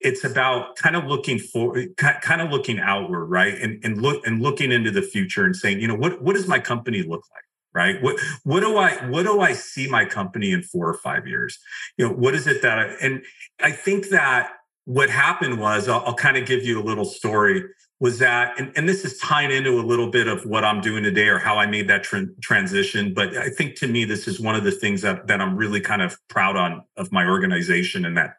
[0.00, 3.54] It's about kind of looking for, kind of looking outward, right?
[3.60, 6.48] And, and look and looking into the future and saying, you know, what what does
[6.48, 7.44] my company look like?
[7.72, 11.26] right what what do i what do i see my company in four or five
[11.26, 11.58] years
[11.96, 13.22] you know what is it that I, and
[13.62, 14.52] i think that
[14.86, 17.64] what happened was i'll, I'll kind of give you a little story
[18.00, 21.02] was that and, and this is tying into a little bit of what i'm doing
[21.02, 24.40] today or how i made that tra- transition but i think to me this is
[24.40, 28.04] one of the things that, that i'm really kind of proud on of my organization
[28.04, 28.34] and that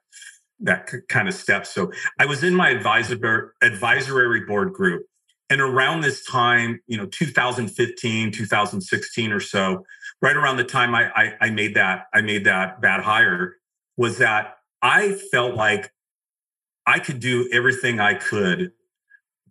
[0.63, 1.65] that kind of step.
[1.65, 5.05] So i was in my advisor advisory board group
[5.49, 9.85] and around this time you know 2015 2016 or so
[10.21, 13.57] right around the time I, I, I made that i made that bad hire
[13.97, 15.91] was that i felt like
[16.87, 18.71] i could do everything i could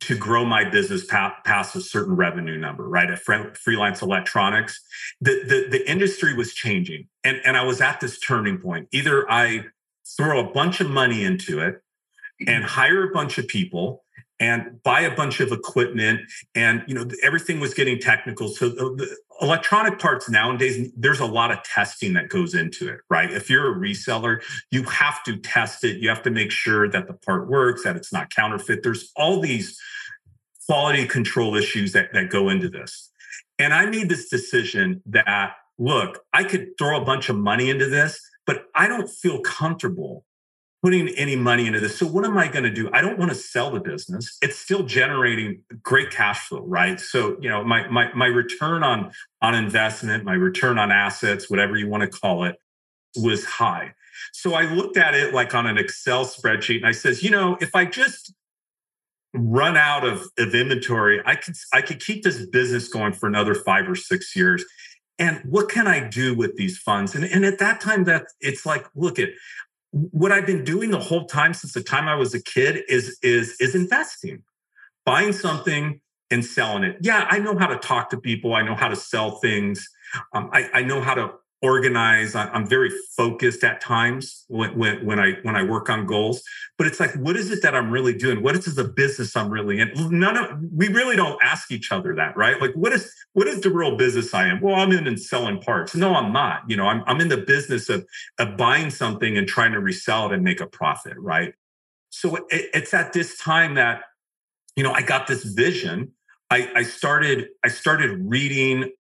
[0.00, 3.10] to grow my business past a certain revenue number, right?
[3.10, 3.20] At
[3.56, 4.80] freelance electronics,
[5.20, 7.06] the, the, the industry was changing.
[7.22, 8.88] And, and I was at this turning point.
[8.92, 9.66] Either I
[10.16, 11.82] throw a bunch of money into it
[12.46, 14.02] and hire a bunch of people
[14.38, 16.20] and buy a bunch of equipment
[16.54, 21.26] and you know everything was getting technical so uh, the electronic parts nowadays there's a
[21.26, 23.32] lot of testing that goes into it right?
[23.32, 25.98] If you're a reseller you have to test it.
[25.98, 28.82] You have to make sure that the part works that it's not counterfeit.
[28.82, 29.78] There's all these
[30.66, 33.10] quality control issues that, that go into this.
[33.58, 37.86] And I made this decision that, look, I could throw a bunch of money into
[37.86, 40.24] this, but I don't feel comfortable
[40.82, 41.98] putting any money into this.
[41.98, 42.88] So what am I going to do?
[42.92, 44.38] I don't want to sell the business.
[44.40, 46.98] It's still generating great cash flow, right?
[46.98, 49.12] So, you know, my my my return on
[49.42, 52.56] on investment, my return on assets, whatever you want to call it,
[53.16, 53.94] was high.
[54.32, 57.56] So I looked at it like on an Excel spreadsheet and I says, you know,
[57.60, 58.32] if I just
[59.34, 63.54] run out of, of inventory, I could I could keep this business going for another
[63.54, 64.64] five or six years.
[65.18, 67.14] And what can I do with these funds?
[67.14, 69.28] And, and at that time, that it's like, look at
[69.92, 73.18] what I've been doing the whole time since the time I was a kid is
[73.22, 74.42] is is investing,
[75.04, 76.98] buying something and selling it.
[77.00, 78.54] Yeah, I know how to talk to people.
[78.54, 79.88] I know how to sell things.
[80.32, 81.32] Um, I, I know how to
[81.62, 82.34] organized.
[82.34, 86.42] I'm very focused at times when, when, when, I when I work on goals.
[86.78, 88.42] But it's like, what is it that I'm really doing?
[88.42, 89.92] What is the business I'm really in?
[89.96, 92.60] None of we really don't ask each other that, right?
[92.60, 94.60] Like, what is what is the real business I am?
[94.60, 95.94] Well, I'm in and selling parts.
[95.94, 96.62] No, I'm not.
[96.68, 98.06] You know, I'm I'm in the business of
[98.38, 101.52] of buying something and trying to resell it and make a profit, right?
[102.08, 104.02] So it, it's at this time that
[104.76, 106.12] you know I got this vision.
[106.52, 108.90] I, I started I started reading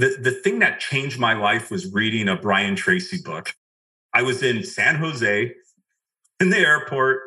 [0.00, 3.54] the, the thing that changed my life was reading a Brian Tracy book.
[4.14, 5.52] I was in San Jose
[6.40, 7.20] in the airport.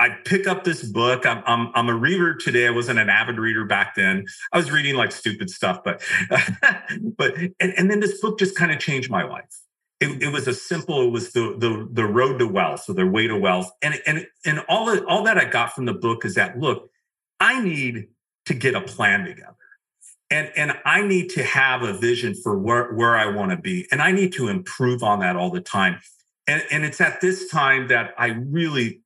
[0.00, 1.24] I pick up this book.
[1.24, 2.66] I'm, I'm, I'm a reader today.
[2.66, 4.24] I wasn't an avid reader back then.
[4.52, 6.02] I was reading like stupid stuff, but
[7.16, 9.60] but and, and then this book just kind of changed my life.
[10.00, 11.02] It, it, was a simple.
[11.02, 14.26] It was the the the road to wealth, so the way to wealth, and and
[14.44, 16.90] and all that all that I got from the book is that look,
[17.38, 18.08] I need
[18.46, 19.54] to get a plan together
[20.32, 23.86] and and i need to have a vision for where, where i want to be
[23.92, 26.00] and i need to improve on that all the time.
[26.48, 29.00] And, and it's at this time that i really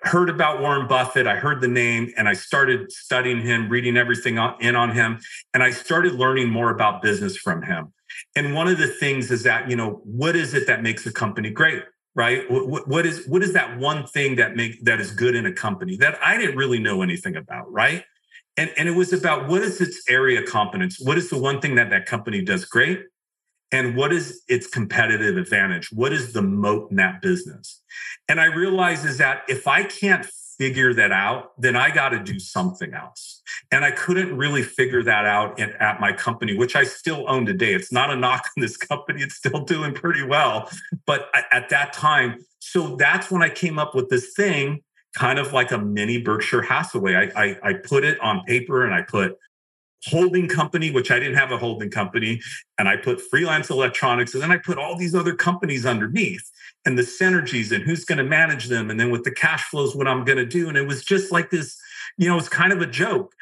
[0.00, 4.38] heard about warren buffett i heard the name and i started studying him reading everything
[4.60, 5.18] in on him
[5.54, 7.92] and i started learning more about business from him.
[8.34, 11.12] And one of the things is that you know what is it that makes a
[11.12, 11.82] company great
[12.14, 12.50] right?
[12.50, 15.52] What, what is what is that one thing that make that is good in a
[15.52, 18.04] company that i didn't really know anything about right
[18.56, 20.98] and, and it was about what is its area competence?
[21.00, 23.04] What is the one thing that that company does great?
[23.72, 25.90] And what is its competitive advantage?
[25.92, 27.82] What is the moat in that business?
[28.28, 30.24] And I realized is that if I can't
[30.56, 33.42] figure that out, then I got to do something else.
[33.70, 37.44] And I couldn't really figure that out at, at, my company, which I still own
[37.44, 37.74] today.
[37.74, 40.70] It's not a knock on this company, it's still doing pretty well.
[41.04, 44.82] But at that time, so that's when I came up with this thing
[45.16, 47.14] kind of like a mini Berkshire Hathaway.
[47.14, 49.36] I, I, I put it on paper and I put
[50.04, 52.40] holding company, which I didn't have a holding company,
[52.78, 56.46] and I put freelance electronics, and then I put all these other companies underneath
[56.84, 59.96] and the synergies and who's going to manage them, and then with the cash flows,
[59.96, 60.68] what I'm going to do.
[60.68, 61.76] And it was just like this,
[62.18, 63.34] you know, it's kind of a joke.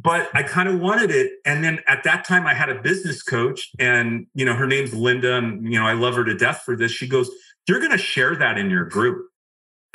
[0.00, 1.32] but I kind of wanted it.
[1.44, 4.94] And then at that time, I had a business coach, and you know, her name's
[4.94, 6.92] Linda, and you know, I love her to death for this.
[6.92, 7.28] She goes,
[7.66, 9.27] "You're going to share that in your group,"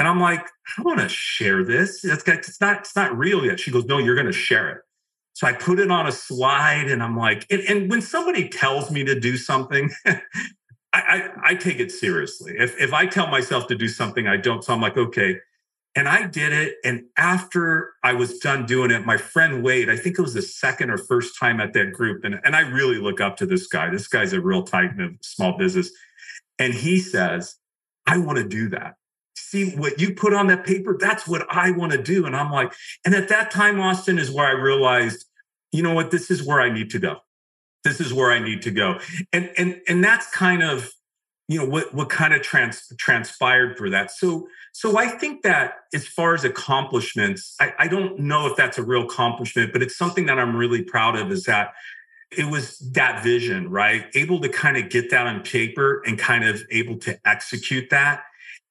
[0.03, 2.03] and I'm like, "I don't want to share this.
[2.03, 2.79] It's, it's not.
[2.79, 4.81] It's not real yet." She goes, "No, you're going to share it."
[5.31, 8.91] So I put it on a slide, and I'm like, and, and when somebody tells
[8.91, 9.91] me to do something.
[10.95, 12.53] I, I, I take it seriously.
[12.55, 14.63] If if I tell myself to do something, I don't.
[14.63, 15.37] So I'm like, okay,
[15.95, 16.75] and I did it.
[16.83, 20.41] And after I was done doing it, my friend Wade, I think it was the
[20.41, 22.23] second or first time at that group.
[22.23, 23.89] And, and I really look up to this guy.
[23.89, 25.91] This guy's a real titan of small business.
[26.57, 27.55] And he says,
[28.07, 28.95] I want to do that.
[29.53, 30.97] See what you put on that paper?
[30.99, 32.25] That's what I want to do.
[32.25, 32.73] And I'm like,
[33.05, 35.25] and at that time, Austin is where I realized,
[35.71, 37.17] you know what, this is where I need to go.
[37.83, 38.99] This is where I need to go.
[39.31, 40.89] And and and that's kind of
[41.47, 45.73] you know what what kind of trans, transpired for that so so i think that
[45.93, 49.97] as far as accomplishments I, I don't know if that's a real accomplishment but it's
[49.97, 51.73] something that i'm really proud of is that
[52.31, 56.45] it was that vision right able to kind of get that on paper and kind
[56.45, 58.23] of able to execute that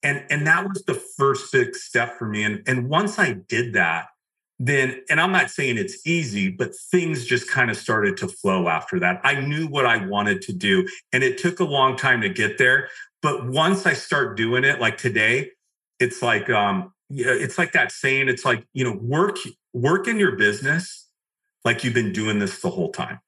[0.03, 2.45] and and that was the first big step for me.
[2.45, 4.07] And and once i did that
[4.59, 8.69] then and i'm not saying it's easy but things just kind of started to flow
[8.69, 9.21] after that.
[9.25, 12.59] I knew what i wanted to do and it took a long time to get
[12.59, 12.89] there.
[13.23, 15.51] But once i start doing it like today
[15.99, 19.37] it's like um it's like that saying it's like you know work
[19.73, 21.09] work in your business
[21.65, 23.21] like you've been doing this the whole time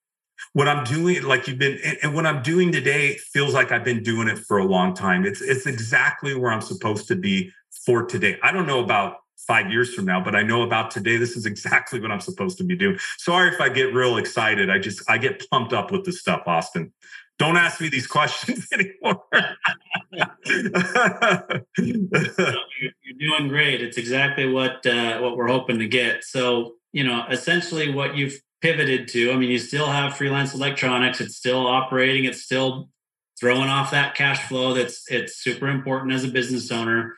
[0.55, 4.02] what i'm doing like you've been and what i'm doing today feels like i've been
[4.02, 7.52] doing it for a long time it's it's exactly where i'm supposed to be
[7.84, 11.16] for today i don't know about five years from now, but I know about today.
[11.16, 12.98] This is exactly what I'm supposed to be doing.
[13.18, 14.70] Sorry if I get real excited.
[14.70, 16.92] I just I get pumped up with this stuff, Austin.
[17.38, 19.22] Don't ask me these questions anymore.
[21.76, 22.09] You're
[23.18, 23.82] doing great.
[23.82, 26.24] It's exactly what uh, what we're hoping to get.
[26.24, 29.30] So you know, essentially, what you've pivoted to.
[29.30, 31.20] I mean, you still have freelance electronics.
[31.20, 32.24] It's still operating.
[32.24, 32.88] It's still
[33.38, 34.72] throwing off that cash flow.
[34.72, 37.14] That's it's super important as a business owner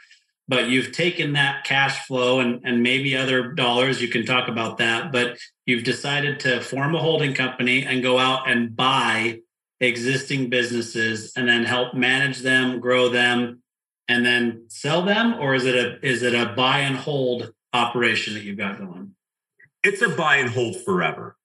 [0.48, 4.78] but you've taken that cash flow and, and maybe other dollars you can talk about
[4.78, 9.38] that but you've decided to form a holding company and go out and buy
[9.80, 13.62] existing businesses and then help manage them grow them
[14.08, 18.34] and then sell them or is it a is it a buy and hold operation
[18.34, 19.14] that you've got going
[19.86, 21.36] it's a buy and hold forever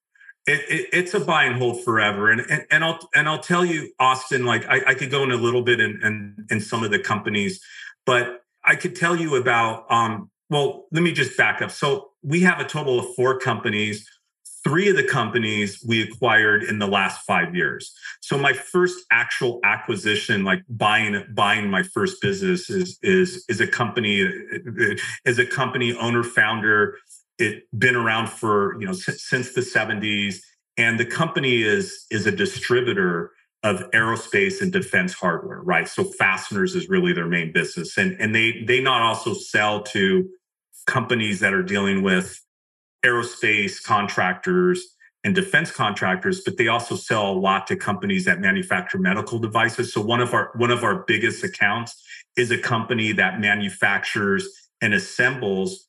[0.47, 3.63] it, it, it's a buy and hold forever and, and and i'll and i'll tell
[3.63, 6.83] you austin like i, I could go in a little bit in, in in some
[6.83, 7.61] of the companies
[8.05, 11.71] but I could tell you about, um, well, let me just back up.
[11.71, 14.07] So we have a total of four companies.
[14.63, 17.91] Three of the companies we acquired in the last five years.
[18.21, 23.65] So my first actual acquisition, like buying buying my first business, is is is a
[23.65, 24.19] company
[25.25, 26.99] is a company owner founder.
[27.41, 30.37] It been around for you know since the 70s,
[30.77, 33.31] and the company is is a distributor
[33.63, 35.87] of aerospace and defense hardware, right?
[35.87, 37.97] So fasteners is really their main business.
[37.97, 40.29] And, and they they not also sell to
[40.87, 42.43] companies that are dealing with
[43.05, 44.83] aerospace contractors
[45.23, 49.93] and defense contractors, but they also sell a lot to companies that manufacture medical devices.
[49.93, 52.01] So one of our one of our biggest accounts
[52.35, 54.47] is a company that manufactures
[54.81, 55.87] and assembles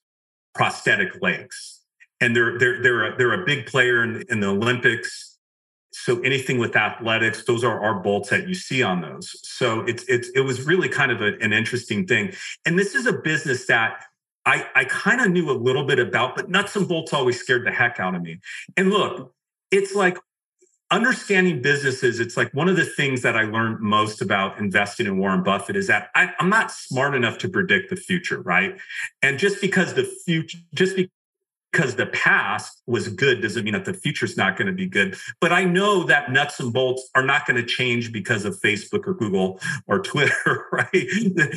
[0.55, 1.81] prosthetic legs.
[2.21, 5.39] And they're they're they're a, they're a big player in, in the Olympics.
[5.93, 9.37] So anything with athletics those are our bolts that you see on those.
[9.43, 12.33] So it's it's it was really kind of a, an interesting thing.
[12.65, 14.05] And this is a business that
[14.45, 17.67] i i kind of knew a little bit about but nuts and bolts always scared
[17.67, 18.39] the heck out of me.
[18.77, 19.35] And look
[19.71, 20.19] it's like
[20.93, 25.19] understanding businesses it's like one of the things that i learned most about investing in
[25.19, 28.79] warren buffett is that I, i'm not smart enough to predict the future right
[29.23, 31.11] and just because the future just because
[31.73, 34.87] because the past was good doesn't mean that the future is not going to be
[34.87, 35.17] good.
[35.41, 39.07] But I know that nuts and bolts are not going to change because of Facebook
[39.07, 41.07] or Google or Twitter, right?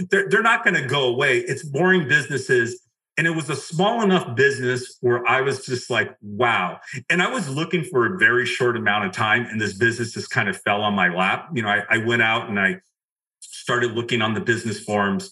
[0.10, 1.40] They're, they're not going to go away.
[1.40, 2.82] It's boring businesses.
[3.18, 6.80] And it was a small enough business where I was just like, wow.
[7.10, 10.30] And I was looking for a very short amount of time, and this business just
[10.32, 11.50] kind of fell on my lap.
[11.54, 12.82] You know, I, I went out and I
[13.40, 15.32] started looking on the business forums,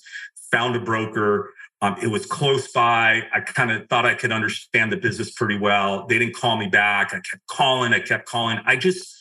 [0.50, 1.54] found a broker,
[1.84, 3.24] um, it was close by.
[3.34, 6.08] I kind of thought I could understand the business pretty well.
[6.08, 7.10] They didn't call me back.
[7.14, 7.94] I kept calling.
[7.94, 8.58] I kept calling.
[8.66, 9.18] I just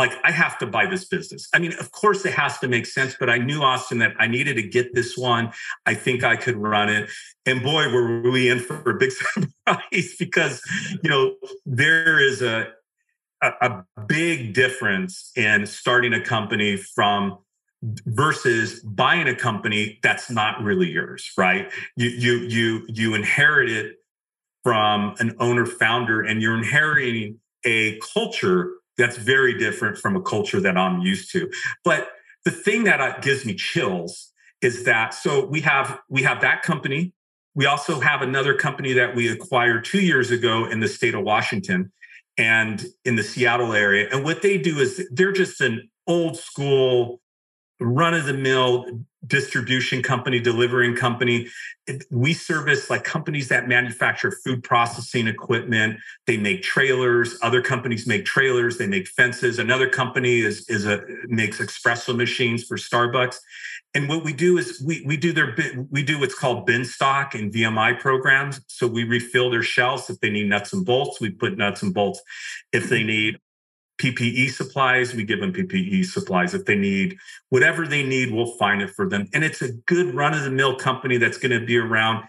[0.00, 1.46] like I have to buy this business.
[1.52, 4.28] I mean, of course it has to make sense, but I knew Austin that I
[4.28, 5.52] needed to get this one.
[5.84, 7.10] I think I could run it.
[7.44, 10.62] And boy, were we in for a big surprise because
[11.02, 11.34] you know
[11.66, 12.68] there is a
[13.42, 17.38] a, a big difference in starting a company from
[17.82, 23.96] versus buying a company that's not really yours right you you you you inherit it
[24.62, 30.60] from an owner founder and you're inheriting a culture that's very different from a culture
[30.60, 31.50] that I'm used to.
[31.84, 32.08] But
[32.44, 36.62] the thing that uh, gives me chills is that so we have we have that
[36.62, 37.12] company.
[37.54, 41.22] We also have another company that we acquired 2 years ago in the state of
[41.24, 41.92] Washington
[42.38, 44.08] and in the Seattle area.
[44.12, 47.20] And what they do is they're just an old school
[47.80, 48.86] run of the mill
[49.26, 51.48] distribution company, delivering company.
[52.10, 55.98] We service like companies that manufacture food processing equipment.
[56.26, 57.36] They make trailers.
[57.42, 58.78] Other companies make trailers.
[58.78, 59.58] They make fences.
[59.58, 63.36] Another company is is a makes espresso machines for Starbucks.
[63.92, 65.54] And what we do is we we do their
[65.90, 68.60] we do what's called bin stock and VMI programs.
[68.68, 71.20] So we refill their shelves if they need nuts and bolts.
[71.20, 72.22] We put nuts and bolts.
[72.72, 73.38] If they need
[74.00, 76.54] PPE supplies, we give them PPE supplies.
[76.54, 77.18] If they need
[77.50, 79.28] whatever they need, we'll find it for them.
[79.34, 82.24] And it's a good run of the mill company that's going to be around.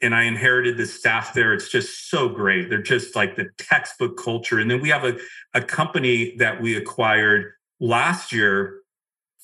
[0.00, 1.52] And I inherited the staff there.
[1.52, 2.70] It's just so great.
[2.70, 4.60] They're just like the textbook culture.
[4.60, 5.18] And then we have a,
[5.52, 8.80] a company that we acquired last year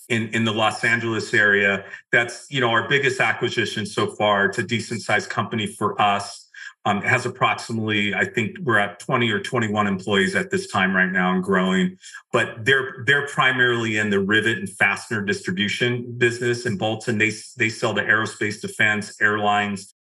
[0.09, 1.85] in, in the Los Angeles area.
[2.13, 4.47] That's, you know, our biggest acquisition so far.
[4.47, 6.46] It's a decent sized company for us
[6.87, 11.11] um, has approximately, I think we're at 20 or 21 employees at this time right
[11.11, 11.99] now and growing.
[12.33, 17.19] But they're they're primarily in the rivet and fastener distribution business in Bolton.
[17.19, 19.95] They they sell to aerospace defense, airlines,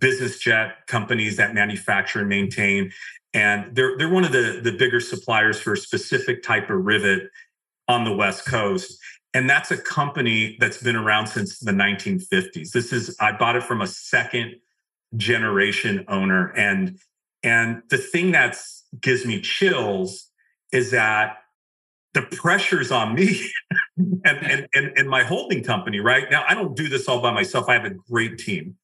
[0.00, 2.90] business jet companies that manufacture and maintain.
[3.34, 7.28] And they're they're one of the, the bigger suppliers for a specific type of rivet
[7.86, 8.98] on the West Coast.
[9.34, 12.72] And that's a company that's been around since the 1950s.
[12.72, 14.56] This is, I bought it from a second
[15.16, 16.48] generation owner.
[16.56, 16.98] And
[17.42, 18.56] and the thing that
[19.00, 20.28] gives me chills
[20.72, 21.38] is that
[22.12, 23.48] the pressure's on me
[23.96, 26.30] and, and, and and my holding company right?
[26.30, 27.68] Now i don't do this all by myself.
[27.68, 28.76] I have a great team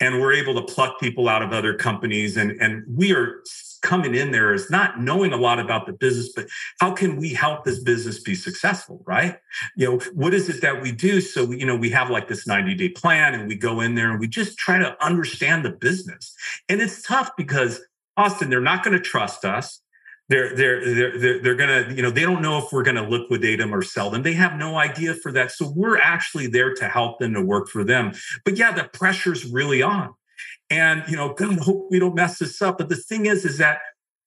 [0.00, 3.42] and we're able to pluck people out of other companies and and we are
[3.86, 6.46] coming in there is not knowing a lot about the business, but
[6.80, 9.38] how can we help this business be successful, right?
[9.76, 11.20] You know, what is it that we do?
[11.20, 13.94] So, we, you know, we have like this 90 day plan and we go in
[13.94, 16.34] there and we just try to understand the business.
[16.68, 17.80] And it's tough because
[18.16, 19.80] Austin, they're not going to trust us.
[20.28, 22.96] They're, they're, they're, they're, they're going to, you know, they don't know if we're going
[22.96, 24.24] to liquidate them or sell them.
[24.24, 25.52] They have no idea for that.
[25.52, 28.12] So we're actually there to help them to work for them.
[28.44, 30.14] But yeah, the pressure's really on
[30.70, 32.78] and, you know, God, hope we don't mess this up.
[32.78, 33.78] But the thing is, is that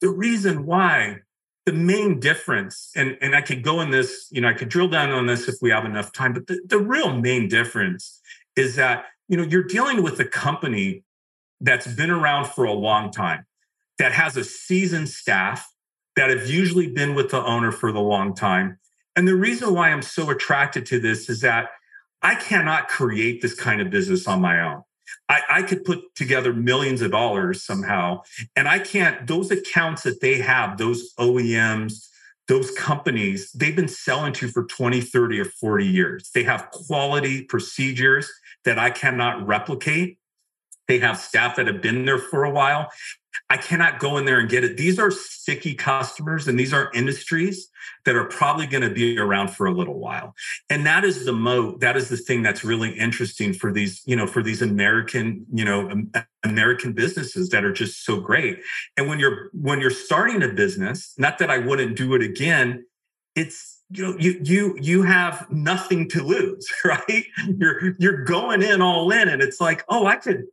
[0.02, 1.20] the reason why
[1.66, 4.88] the main difference, and, and I could go in this, you know, I could drill
[4.88, 8.22] down on this if we have enough time, but the, the real main difference
[8.56, 11.04] is that, you know, you're dealing with a company
[11.62, 13.46] that's been around for a long time,
[13.98, 15.70] that has a seasoned staff
[16.16, 18.80] that have usually been with the owner for the long time.
[19.16, 21.70] And the reason why I'm so attracted to this is that
[22.22, 24.84] I cannot create this kind of business on my own.
[25.28, 28.22] I, I could put together millions of dollars somehow.
[28.56, 32.08] And I can't, those accounts that they have, those OEMs,
[32.48, 36.32] those companies, they've been selling to for 20, 30, or 40 years.
[36.34, 38.30] They have quality procedures
[38.66, 40.19] that I cannot replicate.
[40.90, 42.90] They have staff that have been there for a while.
[43.52, 44.76] I cannot go in there and get it.
[44.76, 47.70] These are sticky customers and these are industries
[48.06, 50.34] that are probably going to be around for a little while.
[50.68, 51.80] And that is the moat.
[51.82, 55.64] That is the thing that's really interesting for these, you know, for these American, you
[55.64, 56.04] know,
[56.44, 58.60] American businesses that are just so great.
[58.98, 62.86] And when you're when you're starting a business, not that I wouldn't do it again,
[63.36, 67.26] it's you know you you you have nothing to lose right
[67.58, 70.46] you're you're going in all in and it's like oh i could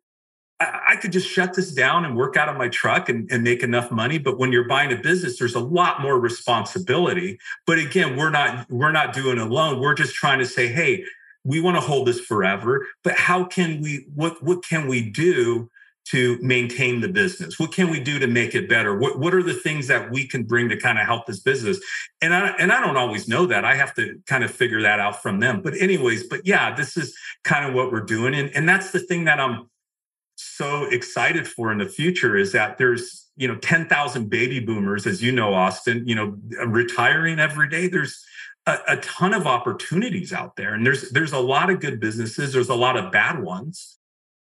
[0.59, 3.63] I, could just shut this down and work out of my truck and, and make
[3.63, 4.19] enough money.
[4.19, 7.39] But when you're buying a business, there's a lot more responsibility.
[7.67, 9.81] But again, we're not we're not doing it alone.
[9.81, 11.05] We're just trying to say, hey,
[11.45, 12.87] we want to hold this forever.
[13.05, 15.71] But how can we what what can we do
[16.07, 17.59] to maintain the business?
[17.59, 18.97] What can we do to make it better?
[18.97, 21.81] What, what are the things that we can bring to kind of help this business?
[22.23, 23.65] And I and I don't always know that.
[23.65, 25.61] I have to kind of figure that out from them.
[25.63, 28.35] But anyways, but yeah, this is kind of what we're doing.
[28.35, 29.69] And, and that's the thing that I'm
[30.57, 35.23] so excited for in the future is that there's you know 10,000 baby boomers as
[35.23, 36.37] you know Austin you know
[36.67, 37.89] retiring every day.
[37.89, 38.25] There's
[38.67, 42.53] a, a, ton of opportunities out there and there's there's a lot of good businesses.
[42.53, 43.99] There's a lot of bad ones.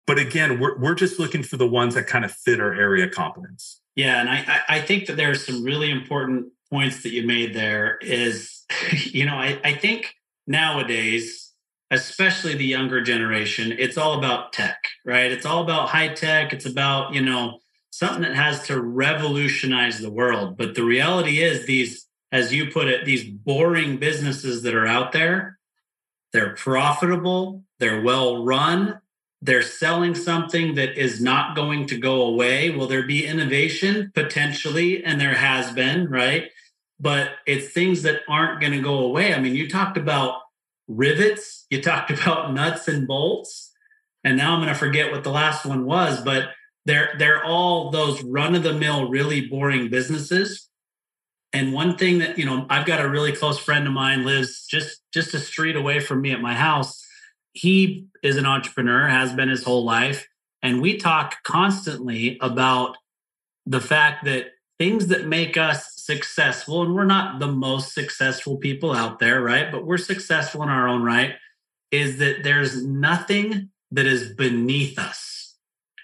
[0.05, 3.09] But again we're, we're just looking for the ones that kind of fit our area
[3.09, 3.81] competence.
[3.95, 7.97] Yeah and I I think that there's some really important points that you made there
[8.01, 8.63] is
[9.05, 10.13] you know I, I think
[10.45, 11.52] nowadays
[11.93, 15.31] especially the younger generation, it's all about tech, right?
[15.31, 16.51] It's all about high tech.
[16.51, 17.59] It's about, you know,
[17.91, 20.57] something that has to revolutionize the world.
[20.57, 25.11] But the reality is, these, as you put it, these boring businesses that are out
[25.11, 25.59] there,
[26.31, 28.99] they're profitable, they're well run,
[29.43, 32.71] they're selling something that is not going to go away.
[32.71, 34.11] Will there be innovation?
[34.15, 36.49] Potentially, and there has been, right?
[36.99, 39.35] But it's things that aren't going to go away.
[39.35, 40.39] I mean, you talked about
[40.87, 43.71] rivets, you talked about nuts and bolts,
[44.23, 46.49] and now I'm going to forget what the last one was, but
[46.85, 50.69] they're they're all those run of the mill really boring businesses.
[51.53, 54.65] And one thing that you know i've got a really close friend of mine lives
[54.65, 57.05] just just a street away from me at my house.
[57.53, 60.27] He is an entrepreneur has been his whole life.
[60.61, 62.95] And we talk constantly about
[63.65, 64.47] the fact that
[64.79, 69.71] things that make us successful and we're not the most successful people out there right?
[69.71, 71.35] But we're successful in our own right
[71.91, 75.55] is that there's nothing that is beneath us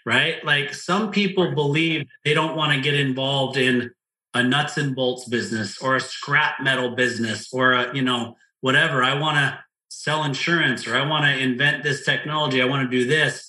[0.06, 0.44] right?
[0.44, 3.92] Like some people believe they don't want to get involved in
[4.34, 9.04] a nuts and bolts business or a scrap metal business or a you know whatever.
[9.04, 12.98] I want to sell insurance or i want to invent this technology i want to
[12.98, 13.49] do this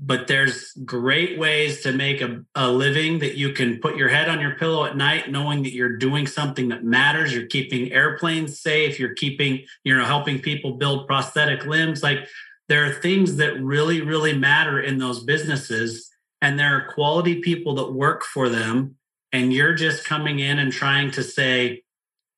[0.00, 4.28] but there's great ways to make a, a living that you can put your head
[4.28, 8.60] on your pillow at night knowing that you're doing something that matters you're keeping airplanes
[8.60, 12.28] safe you're keeping you know helping people build prosthetic limbs like
[12.68, 16.08] there are things that really really matter in those businesses
[16.40, 18.96] and there are quality people that work for them
[19.32, 21.82] and you're just coming in and trying to say,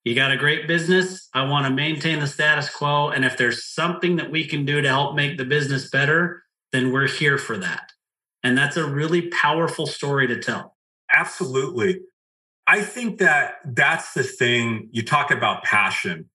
[0.04, 1.28] you got a great business.
[1.34, 3.10] I want to maintain the status quo.
[3.10, 6.42] And if there's something that we can do to help make the business better,
[6.72, 7.92] then we're here for that.
[8.42, 10.76] And that's a really powerful story to tell.
[11.12, 12.00] Absolutely.
[12.66, 14.88] I think that that's the thing.
[14.92, 16.30] You talk about passion.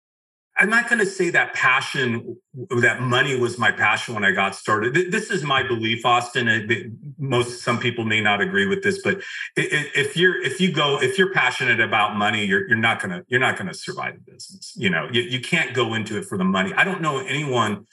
[0.57, 2.37] I'm not going to say that passion,
[2.69, 4.93] that money was my passion when I got started.
[4.93, 6.69] This is my belief, Austin.
[7.17, 9.21] Most some people may not agree with this, but
[9.57, 13.41] if you're if you go if you're passionate about money, you're you're not gonna you're
[13.41, 14.71] not gonna survive the business.
[14.77, 16.73] You know, you, you can't go into it for the money.
[16.73, 17.85] I don't know anyone.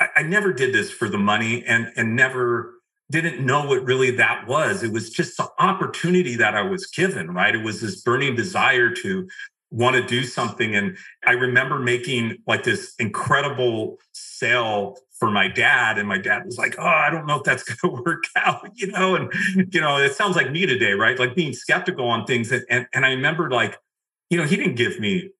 [0.00, 2.74] I, I never did this for the money, and and never
[3.10, 4.82] didn't know what really that was.
[4.82, 7.54] It was just the opportunity that I was given, right?
[7.54, 9.28] It was this burning desire to
[9.70, 10.74] want to do something.
[10.74, 15.98] And I remember making like this incredible sale for my dad.
[15.98, 18.68] And my dad was like, Oh, I don't know if that's going to work out,
[18.74, 19.14] you know?
[19.14, 19.32] And,
[19.72, 21.18] you know, it sounds like me today, right?
[21.18, 22.50] Like being skeptical on things.
[22.52, 23.78] And, and, and I remember like,
[24.30, 25.30] you know, he didn't give me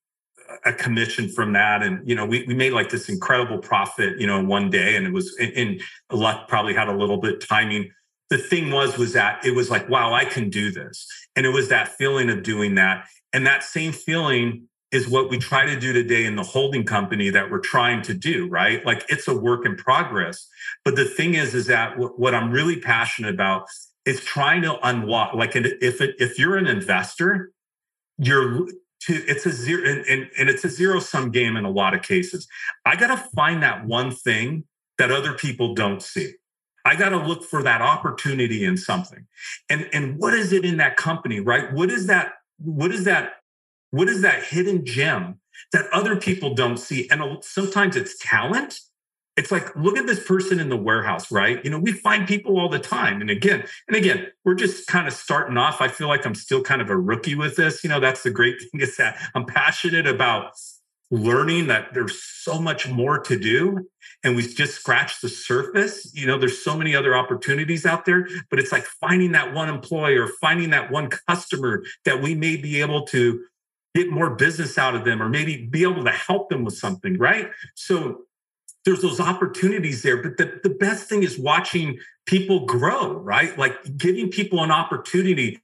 [0.67, 1.83] a commission from that.
[1.83, 4.97] And, you know, we, we made like this incredible profit, you know, one day.
[4.97, 7.91] And it was in, in luck probably had a little bit timing.
[8.29, 11.07] The thing was, was that it was like, wow, I can do this.
[11.37, 13.07] And it was that feeling of doing that.
[13.33, 17.31] And that same feeling is what we try to do today in the holding company
[17.31, 18.85] that we're trying to do, right?
[18.85, 20.49] Like it's a work in progress.
[20.85, 23.67] But the thing is, is that what I'm really passionate about
[24.05, 27.51] is trying to unlock, like if it, if you're an investor,
[28.19, 28.67] you're
[29.07, 31.95] to, it's a zero and, and, and it's a zero sum game in a lot
[31.95, 32.47] of cases.
[32.85, 34.65] I got to find that one thing
[34.99, 36.35] that other people don't see.
[36.85, 39.27] I got to look for that opportunity in something.
[39.69, 41.73] And, and what is it in that company, right?
[41.73, 43.33] What is that what is that
[43.91, 45.41] what is that hidden gem
[45.73, 48.81] that other people don't see and sometimes it's talent
[49.37, 51.62] it's like look at this person in the warehouse right?
[51.64, 53.20] You know we find people all the time.
[53.20, 55.80] And again and again we're just kind of starting off.
[55.80, 57.84] I feel like i'm still kind of a rookie with this.
[57.84, 60.53] You know that's the great thing is that i'm passionate about
[61.11, 63.87] learning that there's so much more to do
[64.24, 66.11] and we just scratched the surface.
[66.14, 69.68] You know there's so many other opportunities out there but it's like finding that one
[69.68, 73.45] employer finding that one customer that we may be able to
[73.95, 77.18] get more business out of them or maybe be able to help them with something
[77.18, 77.51] right?
[77.74, 78.22] So
[78.87, 83.76] there's those opportunities there but the, the best thing is watching people grow right like
[83.99, 85.61] giving people an opportunity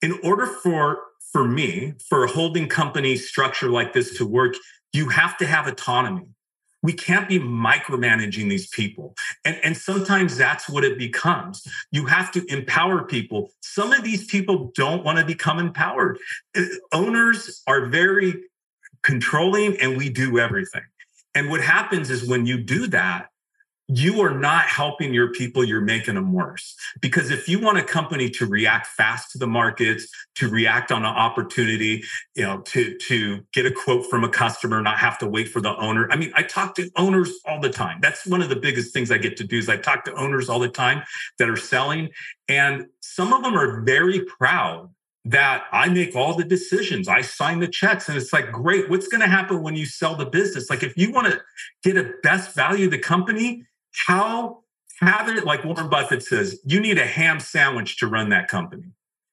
[0.00, 1.00] in order for
[1.32, 4.54] for me for a holding company structure like this to work
[4.96, 6.26] you have to have autonomy.
[6.82, 9.14] We can't be micromanaging these people.
[9.44, 11.66] And, and sometimes that's what it becomes.
[11.90, 13.50] You have to empower people.
[13.60, 16.18] Some of these people don't want to become empowered.
[16.56, 18.44] Uh, owners are very
[19.02, 20.82] controlling and we do everything.
[21.36, 23.28] And what happens is when you do that,
[23.88, 26.74] you are not helping your people, you're making them worse.
[27.00, 31.04] Because if you want a company to react fast to the markets, to react on
[31.04, 32.02] an opportunity,
[32.34, 35.60] you know, to, to get a quote from a customer, not have to wait for
[35.60, 36.10] the owner.
[36.10, 37.98] I mean, I talk to owners all the time.
[38.00, 40.48] That's one of the biggest things I get to do is I talk to owners
[40.48, 41.02] all the time
[41.38, 42.08] that are selling.
[42.48, 44.90] And some of them are very proud
[45.26, 47.08] that I make all the decisions.
[47.08, 48.08] I sign the checks.
[48.08, 50.70] And it's like, great, what's going to happen when you sell the business?
[50.70, 51.40] Like, if you want to
[51.82, 53.64] get a best value the company,
[54.06, 54.62] how
[55.00, 58.92] have it like Warren Buffett says, you need a ham sandwich to run that company.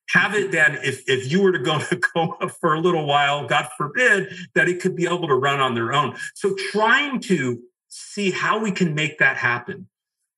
[0.09, 3.47] Have it then if if you were to go to coma for a little while,
[3.47, 6.15] God forbid, that it could be able to run on their own.
[6.33, 9.87] So trying to see how we can make that happen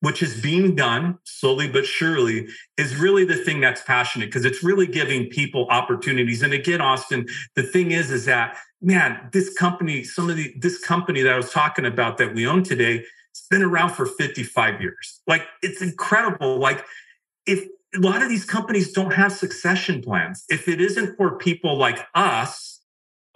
[0.06, 2.48] which is being done slowly but surely,
[2.78, 6.44] is really the thing that's passionate because it's really giving people opportunities.
[6.44, 7.26] And again, Austin,
[7.56, 11.38] the thing is, is that man, this company, some of the this company that I
[11.38, 15.22] was talking about that we own today, it's been around for 55 years.
[15.26, 16.60] Like it's incredible.
[16.60, 16.86] Like
[17.48, 21.80] if a lot of these companies don't have succession plans, if it isn't for people
[21.80, 22.75] like us,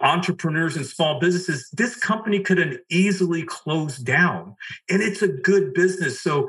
[0.00, 4.56] entrepreneurs and small businesses, this company could have easily closed down.
[4.88, 6.20] And it's a good business.
[6.20, 6.48] So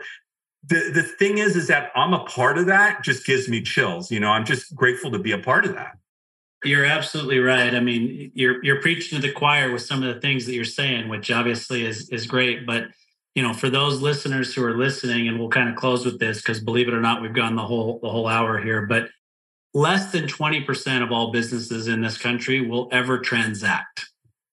[0.67, 4.11] the, the thing is, is that I'm a part of that just gives me chills.
[4.11, 5.97] You know, I'm just grateful to be a part of that.
[6.63, 7.73] You're absolutely right.
[7.73, 10.63] I mean, you're you're preaching to the choir with some of the things that you're
[10.63, 12.67] saying, which obviously is is great.
[12.67, 12.89] But
[13.33, 16.37] you know, for those listeners who are listening, and we'll kind of close with this
[16.37, 18.85] because believe it or not, we've gone the whole the whole hour here.
[18.85, 19.09] But
[19.73, 24.05] less than 20% of all businesses in this country will ever transact.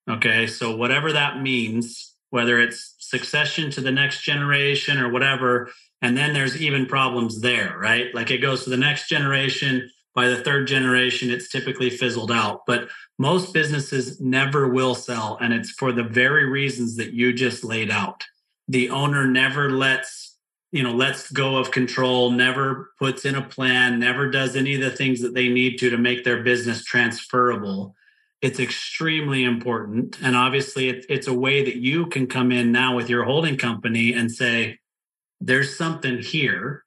[0.09, 0.47] Okay.
[0.47, 6.33] So whatever that means, whether it's succession to the next generation or whatever, and then
[6.33, 8.15] there's even problems there, right?
[8.15, 9.91] Like it goes to the next generation.
[10.15, 12.63] By the third generation, it's typically fizzled out.
[12.67, 12.89] But
[13.19, 15.39] most businesses never will sell.
[15.41, 18.25] And it's for the very reasons that you just laid out
[18.69, 20.28] the owner never lets
[20.73, 24.81] you know lets go of control never puts in a plan never does any of
[24.81, 27.95] the things that they need to to make their business transferable.
[28.41, 32.95] It's extremely important and obviously it, it's a way that you can come in now
[32.95, 34.79] with your holding company and say
[35.41, 36.85] there's something here.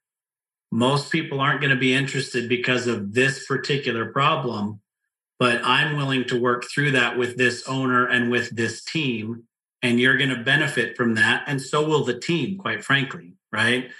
[0.70, 4.80] Most people aren't going to be interested because of this particular problem
[5.42, 9.42] but i'm willing to work through that with this owner and with this team
[9.82, 13.90] and you're going to benefit from that and so will the team quite frankly right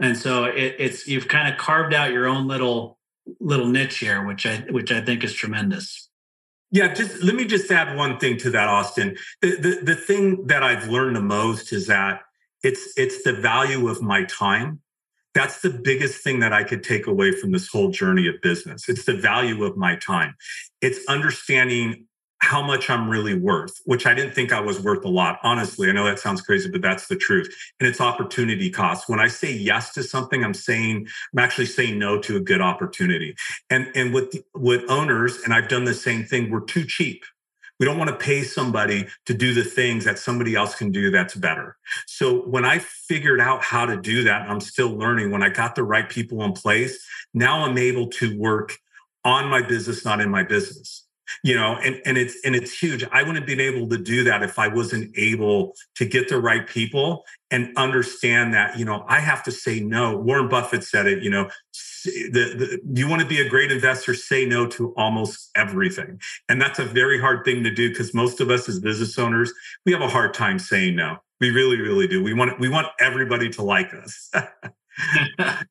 [0.00, 2.98] and so it, it's you've kind of carved out your own little
[3.40, 6.08] little niche here which i which i think is tremendous
[6.70, 10.46] yeah just let me just add one thing to that austin the, the, the thing
[10.46, 12.20] that i've learned the most is that
[12.62, 14.80] it's it's the value of my time
[15.34, 18.88] that's the biggest thing that I could take away from this whole journey of business.
[18.88, 20.36] It's the value of my time.
[20.80, 22.06] It's understanding
[22.44, 25.38] how much I'm really worth, which I didn't think I was worth a lot.
[25.42, 27.48] Honestly, I know that sounds crazy, but that's the truth.
[27.80, 29.08] And it's opportunity cost.
[29.08, 32.60] When I say yes to something, I'm saying I'm actually saying no to a good
[32.60, 33.34] opportunity.
[33.70, 36.50] And and with with owners, and I've done the same thing.
[36.50, 37.24] We're too cheap.
[37.80, 41.10] We don't want to pay somebody to do the things that somebody else can do
[41.10, 41.76] that's better.
[42.06, 45.30] So when I figured out how to do that, I'm still learning.
[45.30, 48.76] When I got the right people in place, now I'm able to work
[49.24, 51.04] on my business, not in my business
[51.42, 53.04] you know and, and it's and it's huge.
[53.12, 56.40] I wouldn't have been able to do that if i wasn't able to get the
[56.40, 60.16] right people and understand that you know i have to say no.
[60.16, 61.48] Warren buffett said it you know
[62.04, 66.20] the, the, you want to be a great investor say no to almost everything.
[66.48, 69.52] And that's a very hard thing to do because most of us as business owners
[69.86, 71.16] we have a hard time saying no.
[71.40, 72.22] We really really do.
[72.22, 74.30] We want we want everybody to like us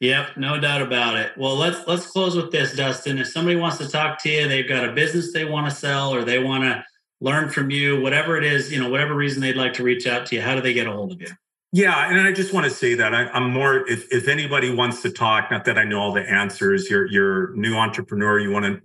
[0.00, 1.32] Yep, no doubt about it.
[1.36, 3.18] Well, let's let's close with this, Dustin.
[3.18, 6.14] If somebody wants to talk to you, they've got a business they want to sell
[6.14, 6.84] or they want to
[7.20, 10.26] learn from you, whatever it is, you know, whatever reason they'd like to reach out
[10.26, 11.28] to you, how do they get a hold of you?
[11.72, 13.88] Yeah, and I just want to say that I, am more.
[13.88, 16.88] If if anybody wants to talk, not that I know all the answers.
[16.88, 18.38] You're you're new entrepreneur.
[18.38, 18.80] You want to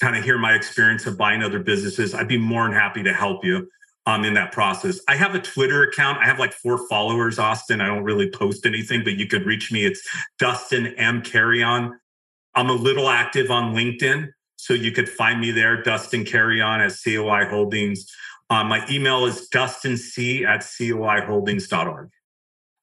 [0.00, 2.14] kind of hear my experience of buying other businesses.
[2.14, 3.68] I'd be more than happy to help you
[4.06, 5.00] um, in that process.
[5.08, 6.18] I have a Twitter account.
[6.18, 7.80] I have like four followers, Austin.
[7.80, 9.84] I don't really post anything, but you could reach me.
[9.84, 10.06] It's
[10.38, 11.22] Dustin M.
[11.22, 11.92] Carreon.
[12.54, 14.28] I'm a little active on LinkedIn.
[14.56, 18.06] So you could find me there, Dustin Carreon at COI Holdings.
[18.50, 22.10] Um, my email is dustinc at coiholdings.org.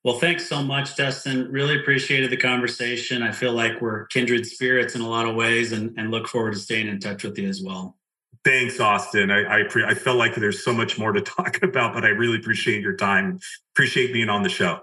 [0.03, 1.51] Well, thanks so much, Dustin.
[1.51, 3.21] Really appreciated the conversation.
[3.21, 6.53] I feel like we're kindred spirits in a lot of ways and, and look forward
[6.53, 7.97] to staying in touch with you as well.
[8.43, 9.29] Thanks, Austin.
[9.29, 12.09] I I, pre- I felt like there's so much more to talk about, but I
[12.09, 13.39] really appreciate your time.
[13.73, 14.81] Appreciate being on the show.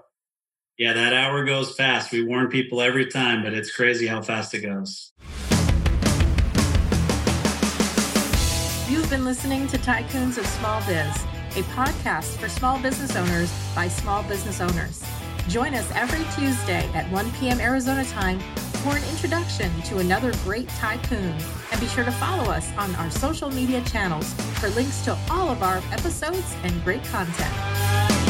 [0.77, 2.13] Yeah, that hour goes fast.
[2.13, 5.11] We warn people every time, but it's crazy how fast it goes.
[8.87, 11.25] You've been listening to Tycoons of Small Biz,
[11.57, 15.03] a podcast for small business owners by small business owners.
[15.49, 17.59] Join us every Tuesday at 1 p.m.
[17.59, 18.39] Arizona time
[18.79, 21.35] for an introduction to another great tycoon.
[21.71, 25.49] And be sure to follow us on our social media channels for links to all
[25.49, 28.28] of our episodes and great content.